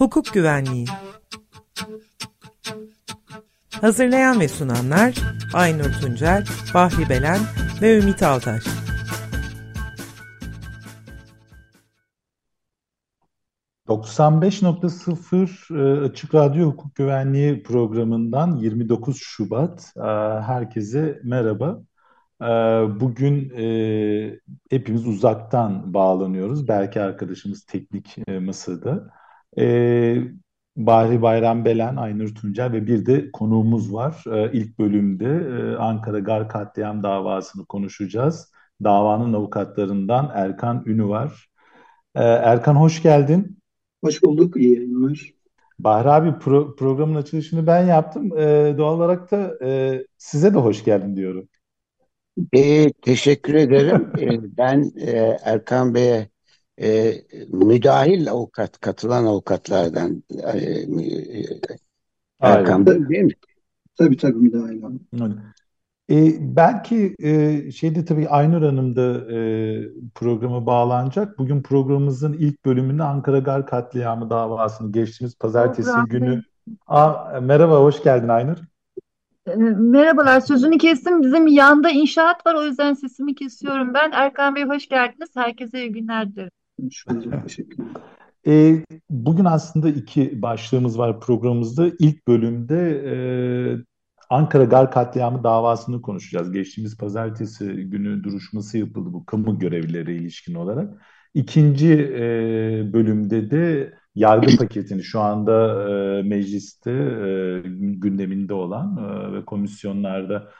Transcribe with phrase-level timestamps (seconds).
[0.00, 0.86] Hukuk Güvenliği
[3.80, 5.14] Hazırlayan ve sunanlar
[5.54, 6.44] Aynur Tuncel,
[6.74, 7.38] Bahri Belen
[7.82, 8.64] ve Ümit Altaş.
[13.88, 19.92] ...95.0 e, Açık Radyo Hukuk Güvenliği programından 29 Şubat.
[19.96, 20.00] E,
[20.40, 21.80] herkese merhaba.
[22.42, 22.46] Ee,
[23.00, 24.40] bugün e,
[24.70, 26.68] hepimiz uzaktan bağlanıyoruz.
[26.68, 29.19] Belki arkadaşımız teknik e, masada.
[29.58, 30.16] E,
[30.76, 34.24] Bahri Bayram Belen, Aynur Tuncel ve bir de konuğumuz var.
[34.32, 38.52] E, ilk bölümde e, Ankara Gar Katliam davasını konuşacağız.
[38.84, 41.48] Davanın avukatlarından Erkan Ünü var.
[42.14, 43.58] E, Erkan hoş geldin.
[44.04, 45.32] Hoş bulduk, iyi yayınlar.
[45.78, 48.38] Bahri abi pro programın açılışını ben yaptım.
[48.38, 51.48] E, doğal olarak da e, size de hoş geldin diyorum.
[52.52, 54.12] E, teşekkür ederim.
[54.18, 56.28] E, ben e, Erkan Bey'e
[56.82, 57.14] e,
[57.48, 61.60] müdahil avukat, katılan avukatlardan e, e,
[62.40, 63.32] Erkan Bey değil mi?
[63.98, 64.82] Tabii tabii müdahil
[66.10, 69.38] E, belki e, şeyde tabii Aynur Hanım da e,
[70.14, 71.38] programa bağlanacak.
[71.38, 76.42] Bugün programımızın ilk bölümünde Ankara Gar katliamı davasını geçtiğimiz pazartesi günü.
[76.86, 78.56] Aa, merhaba, hoş geldin Aynur.
[79.46, 81.22] Ee, merhabalar, sözünü kestim.
[81.22, 84.10] Bizim yanda inşaat var, o yüzden sesimi kesiyorum ben.
[84.12, 85.30] Erkan Bey hoş geldiniz.
[85.34, 86.50] Herkese iyi günler dilerim.
[88.46, 91.90] E, bugün aslında iki başlığımız var programımızda.
[91.98, 93.14] İlk bölümde e,
[94.30, 96.52] Ankara Gar katliamı davasını konuşacağız.
[96.52, 101.02] Geçtiğimiz pazartesi günü duruşması yapıldı bu kamu görevlileri ilişkin olarak.
[101.34, 102.22] İkinci e,
[102.92, 110.50] bölümde de yargı paketini şu anda e, mecliste e, gündeminde olan e, ve komisyonlarda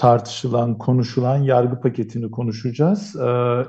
[0.00, 3.16] tartışılan, konuşulan yargı paketini konuşacağız.
[3.16, 3.28] E,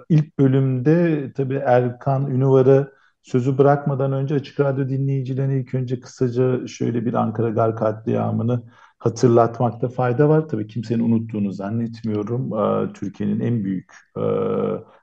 [0.10, 2.94] ilk bölümde tabii Erkan Ünüvar'ı
[3.24, 8.64] sözü bırakmadan önce Açık Radyo dinleyicilerine ilk önce kısaca şöyle bir Ankara Gar katliamını
[8.98, 10.48] hatırlatmakta fayda var.
[10.48, 12.54] Tabii kimsenin unuttuğunu zannetmiyorum.
[12.54, 14.24] E, Türkiye'nin en büyük e,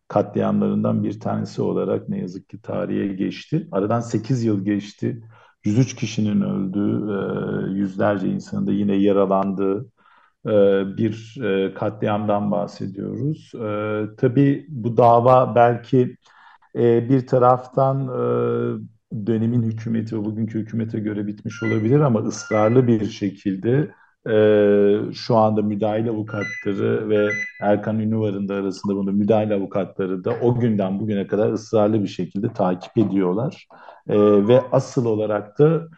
[0.09, 3.69] katliamlarından bir tanesi olarak ne yazık ki tarihe geçti.
[3.73, 5.23] Aradan 8 yıl geçti.
[5.65, 9.87] 103 kişinin öldüğü, e, yüzlerce insanın da yine yaralandığı
[10.97, 13.53] bir e, katliamdan bahsediyoruz.
[14.17, 16.17] Tabii bu dava belki
[16.75, 18.09] bir taraftan
[19.27, 23.91] dönemin hükümeti ve bugünkü hükümete göre bitmiş olabilir ama ısrarlı bir şekilde
[24.31, 27.29] e, şu anda müdahil avukatları ve
[27.63, 32.53] Erkan Ünlüvar'ın da arasında bunu müdahil avukatları da o günden bugüne kadar ısrarlı bir şekilde
[32.53, 33.67] takip ediyorlar.
[34.09, 35.89] E, ve asıl olarak da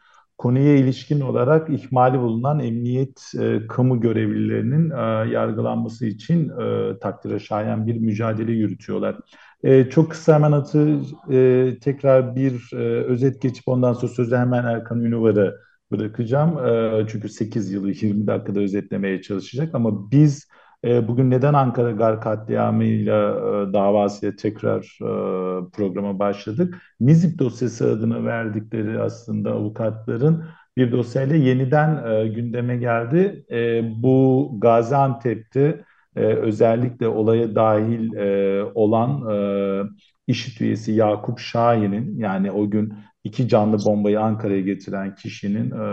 [0.40, 7.86] konuya ilişkin olarak ihmali bulunan emniyet e, kamu görevlilerinin e, yargılanması için e, takdire şayan
[7.86, 9.16] bir mücadele yürütüyorlar.
[9.64, 14.64] E, çok kısa hemen atı e, tekrar bir e, özet geçip ondan sonra sözü hemen
[14.64, 15.52] Erkan Ünlüvar'a
[15.90, 16.66] bırakacağım.
[16.66, 20.48] E, çünkü 8 yılı 20 dakikada özetlemeye çalışacak ama biz
[20.84, 26.82] e, bugün neden Ankara Gar katliamıyla e, davasıyla tekrar e, programa başladık?
[27.00, 30.44] Nizip dosyası adını verdikleri aslında avukatların
[30.76, 33.44] bir dosyayla yeniden e, gündeme geldi.
[33.50, 35.84] E, bu Gaziantep'te
[36.16, 39.88] e, özellikle olaya dahil e, olan e,
[40.26, 45.84] IŞİD üyesi Yakup Şahin'in yani o gün iki canlı bombayı Ankara'ya getiren kişinin e,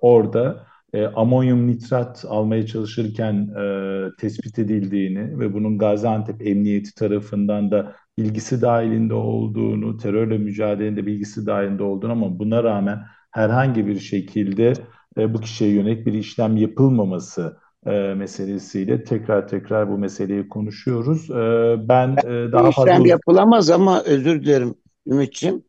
[0.00, 7.92] orada e, amonyum nitrat almaya çalışırken e, tespit edildiğini ve bunun Gaziantep Emniyeti tarafından da
[8.18, 12.98] bilgisi dahilinde olduğunu, terörle mücadelede bilgisi dahilinde olduğunu ama buna rağmen
[13.30, 14.72] herhangi bir şekilde
[15.18, 17.56] e, bu kişiye yönelik bir işlem yapılmaması
[17.86, 21.30] e, meselesiyle tekrar tekrar bu meseleyi konuşuyoruz.
[21.30, 22.92] E, ben e, daha fazla...
[22.92, 24.74] İşlem yapılamaz ama özür dilerim
[25.06, 25.62] Ümit'ciğim.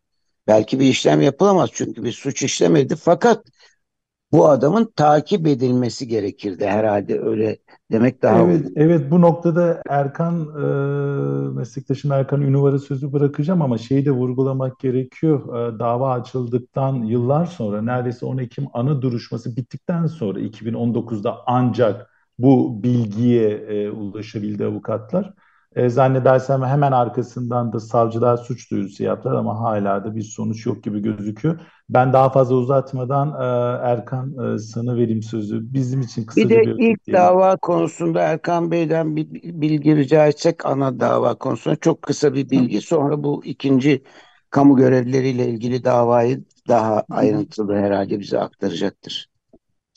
[0.47, 2.95] Belki bir işlem yapılamaz çünkü bir suç işlemedi.
[2.95, 3.43] Fakat
[4.31, 7.57] bu adamın takip edilmesi gerekirdi herhalde öyle
[7.91, 14.05] demek daha Evet, evet bu noktada Erkan e, meslektaşım Erkan Ünüvar'a sözü bırakacağım ama şeyi
[14.05, 15.73] de vurgulamak gerekiyor.
[15.75, 22.83] E, dava açıldıktan yıllar sonra neredeyse 10 Ekim ana duruşması bittikten sonra 2019'da ancak bu
[22.83, 25.33] bilgiye e, ulaşabildi avukatlar.
[25.75, 30.83] E, zannedersem hemen arkasından da savcılar suç duyurusu yaptılar ama hala da bir sonuç yok
[30.83, 31.59] gibi gözüküyor.
[31.89, 33.45] Ben daha fazla uzatmadan e,
[33.87, 35.73] Erkan e, sana vereyim sözü.
[35.73, 40.65] Bizim için kısaca bir de bir ilk dava konusunda Erkan Bey'den bir bilgi rica etsek
[40.65, 42.81] ana dava konusunda çok kısa bir bilgi.
[42.81, 44.03] Sonra bu ikinci
[44.49, 49.34] kamu görevlileriyle ilgili davayı daha ayrıntılı herhalde bize aktaracaktır.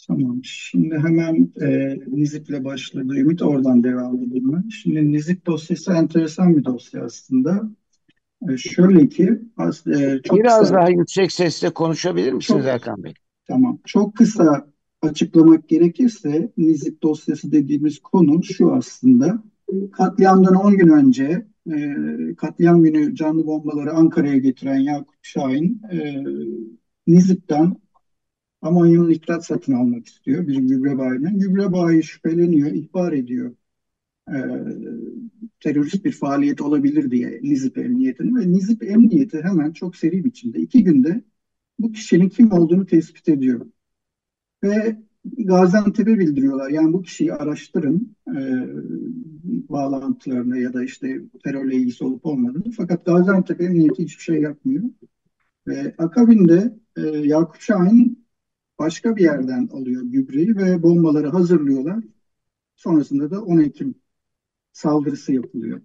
[0.09, 0.41] Tamam.
[0.45, 3.43] Şimdi hemen e, Nizip'le başladı Ümit.
[3.43, 4.69] Oradan devam edelim ben.
[4.69, 7.71] Şimdi Nizip dosyası enteresan bir dosya aslında.
[8.51, 13.05] E, şöyle ki az, e, çok Biraz kısa, daha yüksek sesle konuşabilir misiniz çok Erkan
[13.05, 13.15] Bey?
[13.49, 14.67] tamam, çok kısa
[15.03, 19.43] açıklamak gerekirse Nizip dosyası dediğimiz konu şu aslında.
[19.93, 21.97] Katliamdan 10 gün önce e,
[22.37, 26.25] katliam günü canlı bombaları Ankara'ya getiren Yakup Şahin e,
[27.07, 27.77] Nizip'ten
[28.63, 31.39] amonyum nitrat satın almak istiyor bir gübre bayinden.
[31.39, 33.55] Gübre bayi şüpheleniyor, ihbar ediyor
[34.29, 34.39] e,
[35.61, 40.85] terörist bir faaliyet olabilir diye Nizip Emniyeti'ne ve Nizip Emniyeti hemen çok seri biçimde iki
[40.85, 41.25] günde
[41.79, 43.67] bu kişinin kim olduğunu tespit ediyor.
[44.65, 46.71] Ve Gaziantep'e bildiriyorlar.
[46.71, 48.41] Yani bu kişiyi araştırın e,
[49.69, 52.71] bağlantılarına ya da işte terörle ilgisi olup olmadığını.
[52.77, 54.85] Fakat Gaziantep Emniyeti hiçbir şey yapmıyor.
[55.67, 58.27] Ve akabinde e, Yakup Şahin
[58.79, 62.05] başka bir yerden alıyor gübreyi ve bombaları hazırlıyorlar.
[62.77, 63.95] Sonrasında da 10 Ekim
[64.73, 65.83] saldırısı yapılıyor.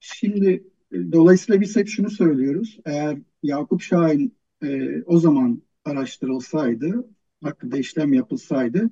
[0.00, 2.80] Şimdi e, dolayısıyla biz hep şunu söylüyoruz.
[2.84, 7.08] Eğer Yakup Şahin e, o zaman araştırılsaydı,
[7.42, 8.90] hakkında işlem yapılsaydı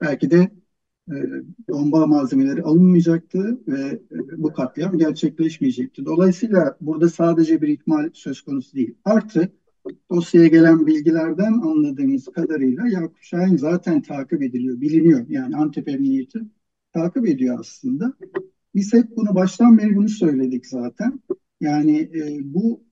[0.00, 0.50] belki de
[1.10, 1.14] e,
[1.68, 6.04] bomba malzemeleri alınmayacaktı ve e, bu katliam gerçekleşmeyecekti.
[6.04, 8.94] Dolayısıyla burada sadece bir ihmal söz konusu değil.
[9.04, 9.52] Artı
[10.10, 15.26] dosyaya gelen bilgilerden anladığımız kadarıyla Yakup Şahin zaten takip ediliyor, biliniyor.
[15.28, 16.38] Yani Antep Emniyeti
[16.92, 18.12] takip ediyor aslında.
[18.74, 21.20] Biz hep bunu baştan beri bunu söyledik zaten.
[21.60, 22.84] Yani e, bu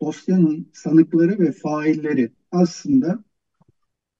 [0.00, 3.24] dosyanın sanıkları ve failleri aslında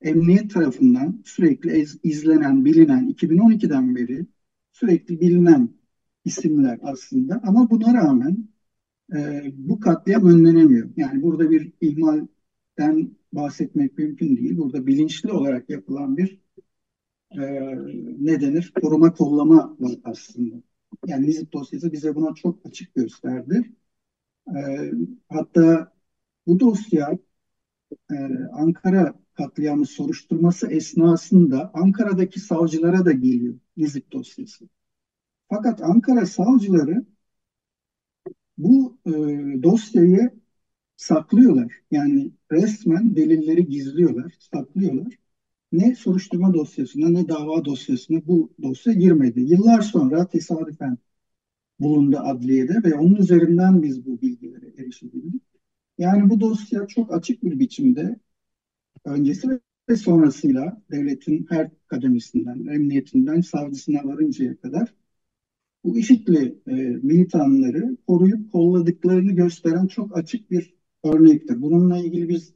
[0.02, 4.26] emniyet tarafından sürekli izlenen, bilinen, 2012'den beri
[4.72, 5.68] sürekli bilinen
[6.24, 7.40] isimler aslında.
[7.44, 8.48] Ama buna rağmen
[9.16, 10.90] e, bu katliam önlenemiyor.
[10.96, 14.56] Yani burada bir ihmalden bahsetmek mümkün değil.
[14.58, 16.40] Burada bilinçli olarak yapılan bir
[17.30, 17.40] e,
[18.20, 18.72] ne denir?
[18.82, 20.54] Koruma kollama var aslında.
[21.06, 23.72] Yani Nizip dosyası bize buna çok açık gösterdi.
[24.56, 24.90] E,
[25.28, 25.92] hatta
[26.46, 27.18] bu dosya
[28.10, 28.14] e,
[28.52, 34.68] Ankara katliamı soruşturması esnasında Ankara'daki savcılara da geliyor Nizip dosyası.
[35.48, 37.06] Fakat Ankara savcıları
[38.58, 39.10] bu e,
[39.62, 40.30] dosyayı
[40.96, 41.72] saklıyorlar.
[41.90, 45.14] Yani resmen delilleri gizliyorlar, saklıyorlar.
[45.72, 49.40] Ne soruşturma dosyasına ne dava dosyasına bu dosya girmedi.
[49.40, 50.98] Yıllar sonra tesadüfen
[51.80, 55.42] bulundu adliyede ve onun üzerinden biz bu bilgilere erişebildik.
[55.98, 58.20] Yani bu dosya çok açık bir biçimde
[59.04, 59.48] öncesi
[59.88, 64.94] ve sonrasıyla devletin her kademesinden, emniyetinden savcısına varıncaya kadar
[65.84, 66.72] bu IŞİD'li e,
[67.02, 71.62] militanları koruyup kolladıklarını gösteren çok açık bir örnektir.
[71.62, 72.54] Bununla ilgili biz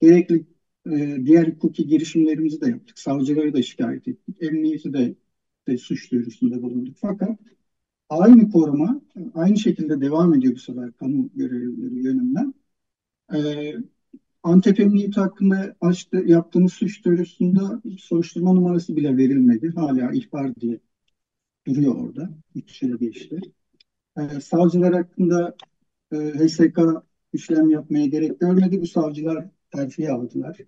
[0.00, 0.46] gerekli
[0.86, 2.98] e, diğer hukuki girişimlerimizi de yaptık.
[2.98, 4.36] Savcıları da şikayet ettik.
[4.42, 5.14] Emniyeti de,
[5.68, 6.96] de suç duyurusunda bulunduk.
[7.00, 7.38] Fakat
[8.08, 9.02] aynı koruma
[9.34, 12.54] aynı şekilde devam ediyor bu sefer kamu görevlileri yönünden.
[13.34, 13.38] E,
[14.42, 19.72] Antep Emniyeti hakkında açtı, yaptığımız suç duyurusunda soruşturma numarası bile verilmedi.
[19.74, 20.80] Hala ihbar diye
[21.70, 22.30] duruyor orada.
[22.54, 23.40] 3 yıl geçti.
[24.18, 25.56] E, savcılar hakkında
[26.12, 26.78] e, HSK
[27.32, 28.80] işlem yapmaya gerek görmedi.
[28.80, 30.58] Bu savcılar terfiye aldılar.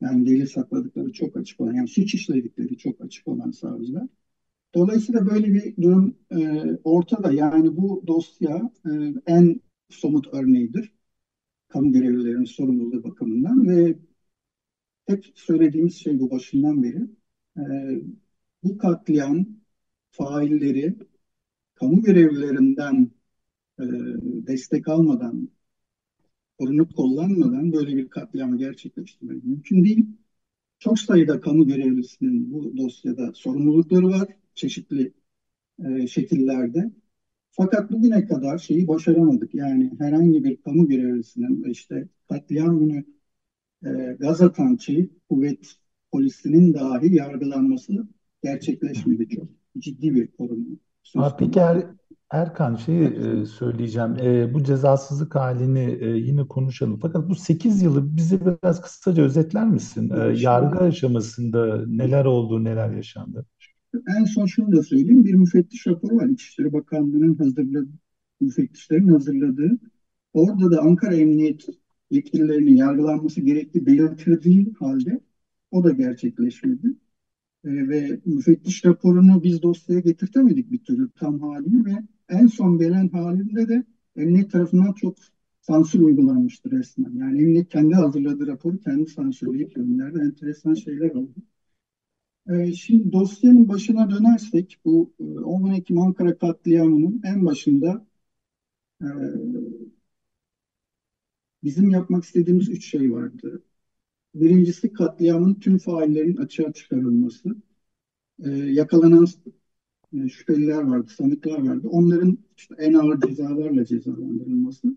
[0.00, 4.06] Yani delil sakladıkları çok açık olan, yani suç işledikleri çok açık olan savcılar.
[4.74, 7.32] Dolayısıyla böyle bir durum e, ortada.
[7.32, 8.90] Yani bu dosya e,
[9.26, 9.60] en
[9.90, 10.92] somut örneğidir.
[11.68, 13.98] Kamu görevlilerinin sorumluluğu bakımından ve
[15.06, 17.06] hep söylediğimiz şey bu başından beri.
[17.58, 17.62] E,
[18.64, 19.46] bu katliam
[20.10, 20.96] failleri
[21.74, 23.10] kamu görevlilerinden
[23.80, 23.84] e,
[24.46, 25.48] destek almadan,
[26.58, 30.06] korunup kollanmadan böyle bir katliamı gerçekleştirmek mümkün değil.
[30.78, 35.12] Çok sayıda kamu görevlisinin bu dosyada sorumlulukları var çeşitli
[35.84, 36.90] e, şekillerde.
[37.50, 39.54] Fakat bugüne kadar şeyi başaramadık.
[39.54, 43.04] Yani herhangi bir kamu görevlisinin işte katliam günü
[43.84, 44.78] e, gaz atan
[45.28, 45.76] kuvvet
[46.12, 48.08] polisinin dahi yargılanması
[48.42, 49.59] gerçekleşmedi çok.
[49.78, 50.66] Ciddi bir koruma.
[51.16, 51.86] Aa, peki er,
[52.30, 54.16] Erkan şeyi e, söyleyeceğim.
[54.22, 56.98] E, bu cezasızlık halini e, yine konuşalım.
[57.02, 60.10] Fakat bu 8 yılı bize biraz kısaca özetler misin?
[60.10, 63.46] E, yargı aşamasında neler oldu, neler yaşandı?
[64.18, 65.24] En son şunu da söyleyeyim.
[65.24, 66.26] Bir müfettiş raporu var.
[66.26, 67.88] İçişleri Bakanlığı'nın hazırladığı,
[68.40, 69.78] müfettişlerin hazırladığı.
[70.32, 71.66] Orada da Ankara Emniyet
[72.10, 75.20] yetkililerinin yargılanması gerektiği belirtildiği halde
[75.70, 76.94] o da gerçekleşmedi.
[77.64, 81.92] E, ve müfettiş raporunu biz dosyaya getirtemedik bir türlü tam halini ve
[82.28, 83.84] en son gelen halinde de
[84.16, 85.16] emniyet tarafından çok
[85.60, 87.12] sansür uygulanmıştır resmen.
[87.16, 90.18] Yani emniyet kendi hazırladığı raporu kendi sansürleyip gönderdi.
[90.18, 91.34] Enteresan şeyler oldu.
[92.50, 95.12] Ee, şimdi dosyanın başına dönersek bu
[95.44, 98.06] 10 e, Ekim Ankara katliamının en başında
[99.02, 99.06] e,
[101.64, 103.62] bizim yapmak istediğimiz üç şey vardı.
[104.34, 107.56] Birincisi katliamın tüm faillerin açığa çıkarılması.
[108.44, 109.26] E, yakalanan
[110.12, 111.88] e, şüpheliler vardı, sanıklar vardı.
[111.88, 114.96] Onların işte en ağır cezalarla cezalandırılması.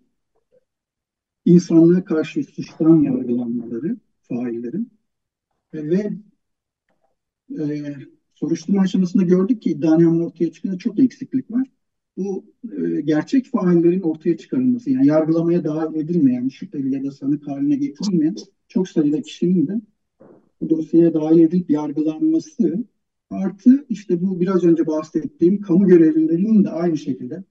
[1.45, 4.91] insanlığa karşı suçtan yargılanmaları faillerin.
[5.73, 6.11] E, ve
[7.59, 7.95] e,
[8.33, 11.67] soruşturma aşamasında gördük ki iddianame ortaya çıkınca çok eksiklik var.
[12.17, 12.45] Bu
[12.77, 18.35] e, gerçek faillerin ortaya çıkarılması, yani yargılamaya dahil edilmeyen, şüpheli ya da sanık haline getirilmeyen
[18.73, 19.81] çok sayıda kişinin de
[20.61, 22.85] bu dosyaya dahil edilip yargılanması
[23.29, 27.43] artı işte bu biraz önce bahsettiğim kamu görevlilerinin de aynı şekilde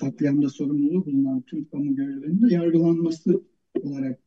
[0.00, 3.42] katliamda sorumluluğu bulunan tüm kamu görevlilerinin de yargılanması
[3.82, 4.20] olarak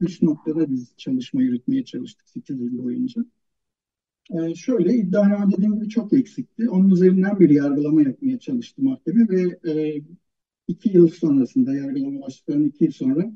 [0.00, 3.24] üç noktada biz çalışma yürütmeye çalıştık 8 yıl boyunca.
[4.30, 6.70] Ee, şöyle iddianame dediğim gibi çok eksikti.
[6.70, 10.02] Onun üzerinden bir yargılama yapmaya çalıştı mahkeme ve e,
[10.68, 13.32] iki yıl sonrasında yargılama başladıktan iki yıl sonra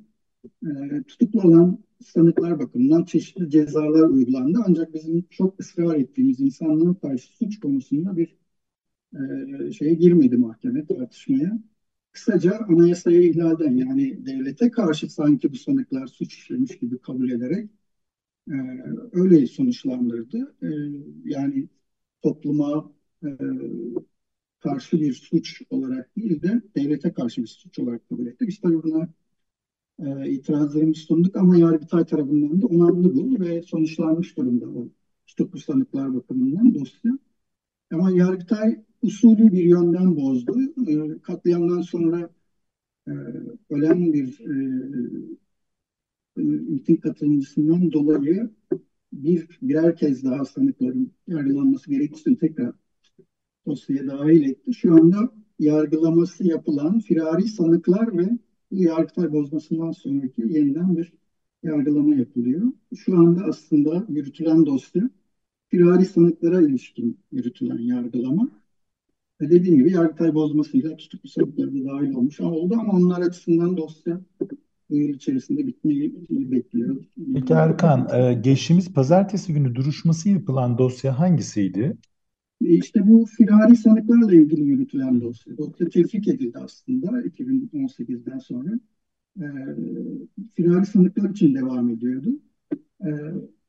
[0.67, 4.59] e, tutuklu olan sanıklar bakımından çeşitli cezalar uygulandı.
[4.69, 8.37] Ancak bizim çok ısrar ettiğimiz insanlığa karşı suç konusunda bir
[9.69, 11.59] e, şeye girmedi mahkeme tartışmaya.
[12.13, 17.71] Kısaca anayasaya ihlalden yani devlete karşı sanki bu sanıklar suç işlemiş gibi kabul ederek
[18.51, 18.55] e,
[19.13, 20.57] öyle sonuçlandırdı.
[20.63, 20.69] E,
[21.25, 21.69] yani
[22.23, 22.93] topluma
[23.25, 23.29] e,
[24.61, 28.47] karşı bir suç olarak değil de devlete karşı bir suç olarak kabul etti.
[28.49, 29.09] Biz tabii buna
[29.99, 34.89] e, itirazlarımızı sunduk ama Yargıtay tarafından da onandı bu ve sonuçlanmış durumda o
[35.27, 37.19] tutuklu sanıklar bakımından dosya.
[37.93, 40.61] Ama Yargıtay usulü bir yönden bozdu.
[40.89, 42.31] E, katliamdan sonra
[43.09, 43.13] e,
[43.71, 44.55] ölen bir e,
[46.37, 48.51] e, miting katılımcısından dolayı
[49.13, 52.73] bir birer kez daha sanıkların yargılanması gerektiğini tekrar
[53.67, 54.75] dosyaya dahil etti.
[54.75, 58.39] Şu anda yargılaması yapılan firari sanıklar ve
[58.71, 61.13] yargıtay bozmasından sonraki yeniden bir
[61.63, 62.63] yargılama yapılıyor.
[62.97, 65.11] Şu anda aslında yürütülen dosya
[65.69, 68.51] firari sanıklara ilişkin yürütülen yargılama.
[69.41, 74.21] Ve dediğim gibi yargıtay bozmasıyla tutuklu sanıkları da dahil olmuş oldu ama onlar açısından dosya
[74.91, 77.05] yıl içerisinde bitmeyi bekliyor.
[77.35, 81.97] Peki Erkan, e, geçtiğimiz pazartesi günü duruşması yapılan dosya hangisiydi?
[82.61, 85.59] İşte bu firari sanıklarla ilgili yürütülen dosya.
[85.59, 88.71] Dosya tevfik edildi aslında 2018'den sonra.
[89.37, 89.47] E,
[90.57, 92.29] firari sanıklar için devam ediyordu.
[93.01, 93.11] E,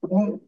[0.02, 0.42] o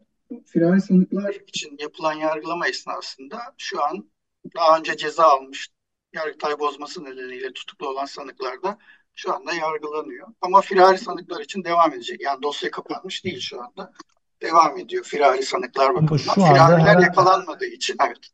[0.45, 4.09] firari sanıklar için yapılan yargılama esnasında şu an
[4.55, 5.69] daha önce ceza almış
[6.13, 8.77] Yargıtay bozması nedeniyle tutuklu olan sanıklar da
[9.15, 10.27] şu anda yargılanıyor.
[10.41, 12.21] Ama firari sanıklar için devam edecek.
[12.21, 13.93] Yani dosya kapanmış değil şu anda.
[14.41, 16.17] Devam ediyor firari sanıklar bakımından.
[16.17, 16.99] Şu Firariler her...
[16.99, 18.29] yakalanmadığı için evet.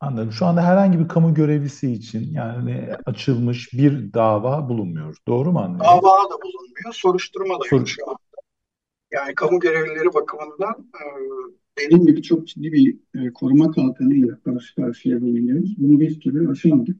[0.00, 0.32] Anladım.
[0.32, 5.16] Şu anda herhangi bir kamu görevlisi için yani açılmış bir dava bulunmuyor.
[5.28, 5.86] Doğru mu anlıyorum?
[5.86, 6.92] Dava da bulunmuyor.
[6.92, 8.18] Soruşturma da Sor yok şu anda.
[9.12, 11.02] Yani kamu görevlileri bakımından e,
[11.78, 15.74] dediğim gibi çok ciddi bir e, koruma kalkanıyla karşı karşıya bulunuyoruz.
[15.78, 16.96] Bunu bir türlü aşamadık.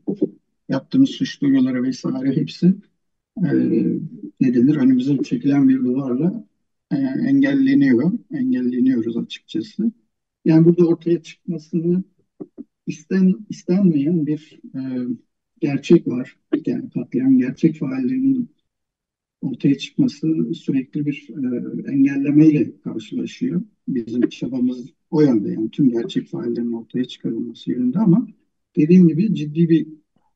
[0.68, 2.66] Yaptığımız suç duyuruları vesaire hepsi
[3.36, 3.50] e,
[4.40, 6.44] ne denir önümüze çekilen bir duvarla
[6.90, 8.12] e, engelleniyor.
[8.32, 9.92] Engelleniyoruz açıkçası.
[10.44, 12.04] Yani burada ortaya çıkmasını
[12.86, 14.80] isten, istenmeyen bir e,
[15.60, 16.36] gerçek var.
[16.66, 18.50] Yani katliam gerçek faillerinin
[19.42, 23.62] ortaya çıkması sürekli bir e, engellemeyle karşılaşıyor.
[23.88, 28.28] Bizim çabamız o yönde yani tüm gerçek faillerin ortaya çıkarılması yönünde ama
[28.76, 29.88] dediğim gibi ciddi bir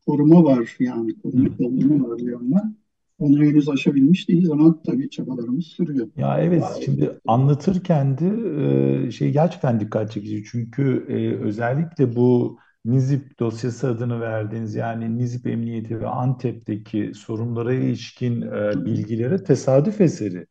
[0.06, 2.76] koruma var yani koruma kollama var yandan.
[3.18, 6.08] Onu henüz aşabilmiş değiliz ama tabii çabalarımız sürüyor.
[6.16, 10.44] Ya evet şimdi anlatırken de şey gerçekten dikkat çekici.
[10.50, 11.06] Çünkü
[11.42, 18.42] özellikle bu Nizip dosyası adını verdiğiniz yani Nizip Emniyeti ve Antep'teki sorunlara ilişkin
[18.86, 20.46] bilgilere tesadüf eseri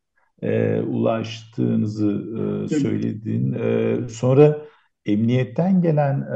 [0.88, 2.24] ulaştığınızı
[2.70, 3.54] söyledin.
[3.54, 4.62] E, sonra
[5.06, 6.28] emniyetten gelen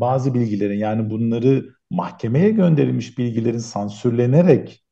[0.00, 4.83] bazı bilgilerin yani bunları mahkemeye gönderilmiş bilgilerin sansürlenerek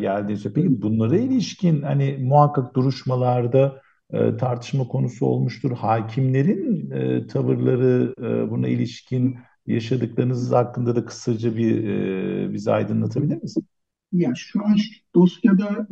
[0.00, 0.52] geldiğini.
[0.54, 3.82] Peki bunlara ilişkin hani muhakkak duruşmalarda
[4.12, 5.70] e, tartışma konusu olmuştur.
[5.70, 13.66] Hakimlerin e, tavırları e, buna ilişkin yaşadıklarınız hakkında da kısaca bir e, bize aydınlatabilir misin?
[14.12, 14.76] Ya şu an
[15.14, 15.86] dosyada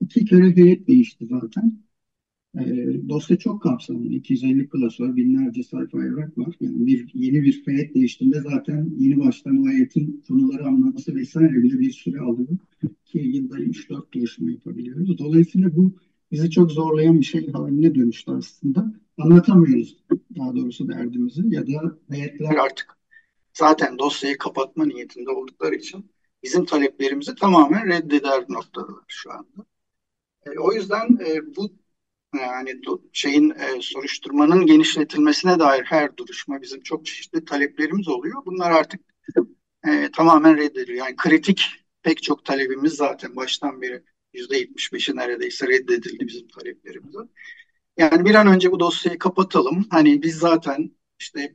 [0.00, 1.87] iki kere heyet değişti zaten.
[2.66, 4.06] E, dosya çok kapsamlı.
[4.06, 6.54] 250 plus var, binlerce sayfa evrak var.
[6.60, 11.78] Yani bir yeni bir heyet değiştiğinde zaten yeni baştan o heyetin konuları anlaması vesaire bile
[11.78, 12.48] bir süre alıyor.
[13.04, 15.18] Ki yılda 3-4 duruşma yapabiliyoruz.
[15.18, 15.92] Dolayısıyla bu
[16.32, 18.94] bizi çok zorlayan bir şey haline dönüştü aslında.
[19.18, 19.96] Anlatamıyoruz
[20.38, 22.98] daha doğrusu derdimizi ya da heyetler artık
[23.52, 26.10] zaten dosyayı kapatma niyetinde oldukları için
[26.42, 29.66] bizim taleplerimizi tamamen reddeder noktadalar şu anda.
[30.46, 31.70] E, o yüzden e, bu
[32.34, 32.80] yani
[33.12, 38.42] şeyin e, soruşturmanın genişletilmesine dair her duruşma bizim çok çeşitli taleplerimiz oluyor.
[38.46, 39.00] Bunlar artık
[39.88, 41.06] e, tamamen reddediliyor.
[41.06, 41.62] Yani kritik
[42.02, 44.02] pek çok talebimiz zaten baştan beri
[44.34, 47.18] %75'i neredeyse reddedildi bizim taleplerimize.
[47.96, 49.86] Yani bir an önce bu dosyayı kapatalım.
[49.90, 51.54] Hani biz zaten işte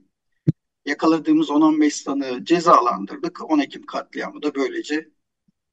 [0.86, 3.52] yakaladığımız 10-15 sanığı cezalandırdık.
[3.52, 5.10] 10 Ekim katliamı da böylece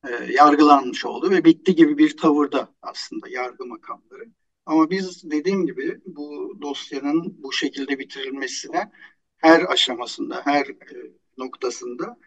[0.08, 4.24] e, yargılanmış oldu ve bitti gibi bir tavırda aslında yargı makamları.
[4.66, 8.90] Ama biz dediğim gibi bu dosyanın bu şekilde bitirilmesine
[9.36, 12.18] her aşamasında, her e, noktasında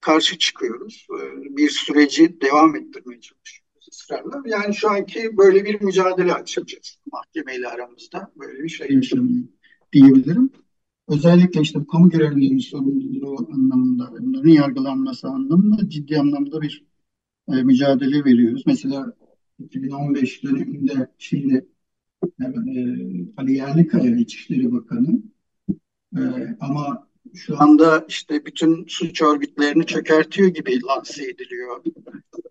[0.00, 1.06] karşı çıkıyoruz.
[1.10, 3.64] E, bir süreci devam ettirmeye çalışıyoruz
[3.94, 4.42] ısrarla.
[4.46, 8.32] Yani şu anki böyle bir mücadele açacağız mahkemeyle aramızda.
[8.36, 9.44] Böyle bir şey yaşanıyor
[9.92, 10.50] diyebilirim.
[11.08, 16.84] Özellikle işte kamu görevlilerinin sorumluluğu anlamında, onların yargılanması anlamında ciddi anlamda bir
[17.48, 18.62] e, mücadele veriyoruz.
[18.66, 19.12] Mesela
[19.58, 21.66] 2015 döneminde şimdi e,
[23.36, 25.22] Ali Yerlikaya İçişleri Bakanı
[26.16, 26.20] e,
[26.60, 31.84] ama şu anda işte bütün suç örgütlerini çökertiyor gibi lanse ediliyor.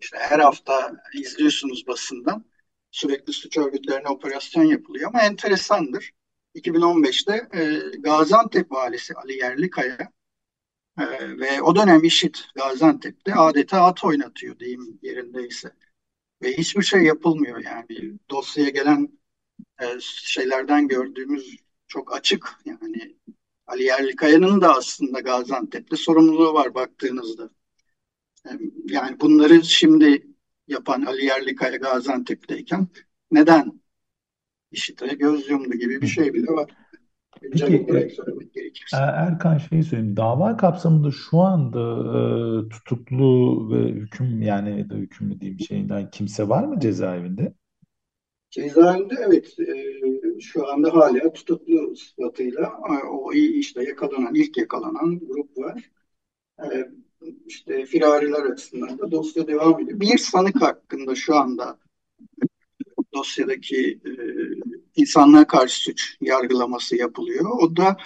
[0.01, 2.45] İşte her hafta izliyorsunuz basından
[2.91, 6.11] sürekli suç örgütlerine operasyon yapılıyor ama enteresandır.
[6.55, 10.11] 2015'te e, Gaziantep valisi Ali Yerlikaya
[10.99, 11.05] e,
[11.39, 15.71] ve o dönem IŞİD Gaziantep'te adeta at oynatıyor diyeyim yerindeyse.
[16.41, 19.09] Ve hiçbir şey yapılmıyor yani dosyaya gelen
[19.81, 21.55] e, şeylerden gördüğümüz
[21.87, 23.15] çok açık yani
[23.67, 27.49] Ali Yerlikaya'nın da aslında Gaziantep'te sorumluluğu var baktığınızda.
[28.45, 28.49] E,
[28.85, 30.27] yani bunları şimdi
[30.67, 32.87] yapan Ali Yerlikaya Gaziantep'teyken
[33.31, 33.81] neden
[34.71, 36.71] IŞİD'e göz yumdu gibi bir şey bile var.
[37.41, 37.85] Peki,
[38.93, 40.17] e, Erkan şey söyleyeyim.
[40.17, 46.49] Dava kapsamında şu anda e, tutuklu ve hüküm yani ya da hükümlü diyeyim şeyinden kimse
[46.49, 47.53] var mı cezaevinde?
[48.53, 52.79] Cezaevinde evet e, şu anda hala tutuklu sıfatıyla
[53.11, 55.91] o işte yakalanan ilk yakalanan grup var.
[56.59, 56.91] E,
[57.47, 59.99] işte firariler açısından da dosya devam ediyor.
[59.99, 61.79] Bir sanık hakkında şu anda
[63.13, 64.11] dosyadaki e,
[64.95, 67.45] insanlığa karşı suç yargılaması yapılıyor.
[67.61, 67.97] O da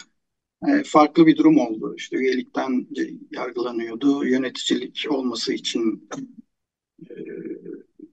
[0.68, 1.96] e, farklı bir durum oldu.
[1.98, 2.88] İşte üyelikten
[3.32, 4.26] yargılanıyordu.
[4.26, 6.10] Yöneticilik olması için
[7.10, 7.14] e,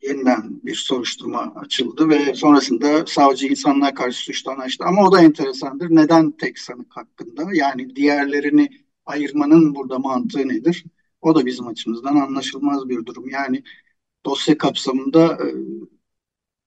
[0.08, 4.84] yeniden bir soruşturma açıldı ve sonrasında savcı insanlığa karşı suçtan açtı.
[4.84, 5.90] Ama o da enteresandır.
[5.90, 7.48] Neden tek sanık hakkında?
[7.52, 8.68] Yani diğerlerini
[9.06, 10.84] ayırmanın burada mantığı nedir?
[11.20, 13.28] O da bizim açımızdan anlaşılmaz bir durum.
[13.28, 13.62] Yani
[14.26, 15.46] dosya kapsamında e,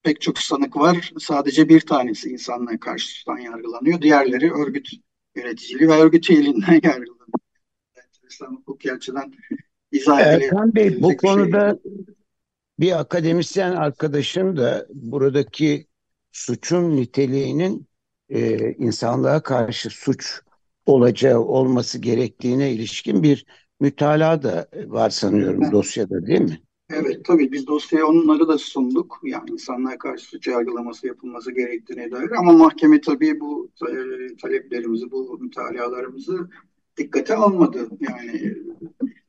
[0.04, 1.14] pek çok sanık var.
[1.20, 4.02] Sadece bir tanesi insanlığa karşı suçtan yargılanıyor.
[4.02, 4.90] Diğerleri örgüt
[5.36, 7.40] yöneticiliği ve örgüt üyeliğinden yargılanıyor.
[7.96, 9.34] Enteresan hukuki açıdan
[9.92, 12.17] izah Erkan Bey bu konuda şey.
[12.80, 15.88] Bir akademisyen arkadaşım da buradaki
[16.32, 17.88] suçun niteliğinin
[18.30, 20.42] e, insanlığa karşı suç
[20.86, 23.46] olacağı olması gerektiğine ilişkin bir
[23.80, 25.72] mütalaa da var sanıyorum evet.
[25.72, 26.62] dosyada değil mi?
[26.90, 29.20] Evet tabii biz dosyaya onları da sunduk.
[29.24, 32.32] Yani insanlığa karşı suç yargılaması yapılması gerektiğine dair.
[32.32, 33.92] Ama mahkeme tabii bu e,
[34.42, 36.50] taleplerimizi, bu mütalalarımızı
[36.98, 37.90] dikkate almadı.
[38.00, 38.56] Yani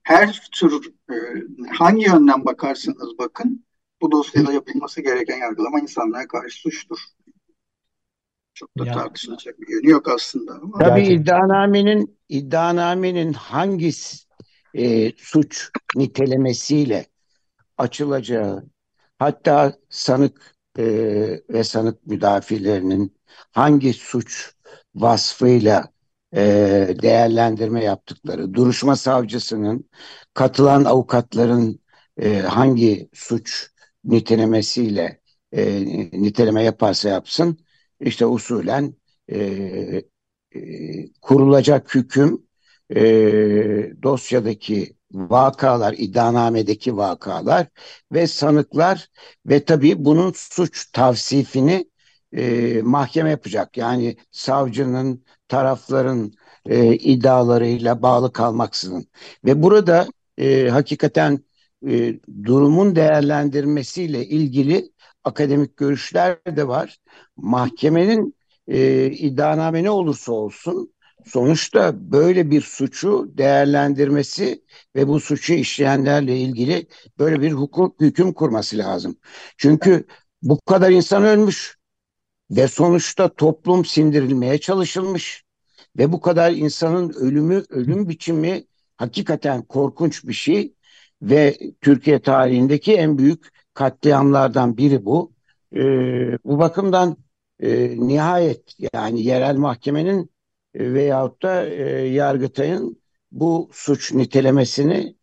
[0.09, 1.15] her tür e,
[1.73, 3.65] hangi yönden bakarsanız bakın
[4.01, 6.99] bu dosyada yapılması gereken yargılama insanlığa karşı suçtur.
[8.55, 8.93] Çok da ya.
[8.93, 10.53] tartışılacak bir yönü yok aslında.
[10.53, 11.23] Ama Tabii gerçekten.
[11.23, 13.93] iddianamenin iddianamenin hangi
[14.75, 17.07] e, suç nitelemesiyle
[17.79, 18.65] açılacağı,
[19.19, 20.85] hatta sanık e,
[21.51, 23.17] ve sanık müdafilerinin
[23.53, 24.55] hangi suç
[24.95, 25.93] vasfıyla
[26.37, 26.41] e,
[27.03, 29.91] değerlendirme yaptıkları, duruşma savcısının
[30.35, 31.81] katılan avukatların
[32.21, 33.71] e, hangi suç
[34.05, 35.21] nitelemesiyle
[35.53, 35.85] e,
[36.23, 37.59] niteleme yaparsa yapsın,
[38.01, 38.95] işte usulen
[39.33, 40.03] e,
[40.55, 42.43] e, kurulacak hüküm
[42.97, 43.01] e,
[44.03, 47.67] dosyadaki vakalar, iddianamedeki vakalar
[48.13, 49.09] ve sanıklar
[49.47, 51.91] ve tabii bunun suç tavsifini
[52.33, 53.77] e, mahkeme yapacak.
[53.77, 56.33] Yani savcının, tarafların
[56.67, 59.07] e, iddialarıyla bağlı kalmaksızın.
[59.45, 60.09] Ve burada
[60.39, 61.39] e, hakikaten
[61.89, 64.93] e, durumun değerlendirmesiyle ilgili
[65.25, 66.97] akademik görüşler de var.
[67.37, 68.35] Mahkemenin
[68.69, 70.93] e, iddianame ne olursa olsun
[71.27, 74.63] sonuçta böyle bir suçu değerlendirmesi
[74.97, 76.87] ve bu suçu işleyenlerle ilgili
[77.19, 79.17] böyle bir hukuk hüküm kurması lazım.
[79.57, 80.07] Çünkü
[80.43, 81.78] bu kadar insan ölmüş
[82.51, 85.45] ve sonuçta toplum sindirilmeye çalışılmış.
[85.99, 88.65] Ve bu kadar insanın ölümü ölüm biçimi
[88.97, 90.75] hakikaten korkunç bir şey.
[91.23, 95.33] Ve Türkiye tarihindeki en büyük katliamlardan biri bu.
[95.77, 95.81] E,
[96.45, 97.17] bu bakımdan
[97.61, 100.31] e, nihayet yani yerel mahkemenin
[100.75, 105.17] e, veyahut da e, Yargıtay'ın bu suç nitelemesini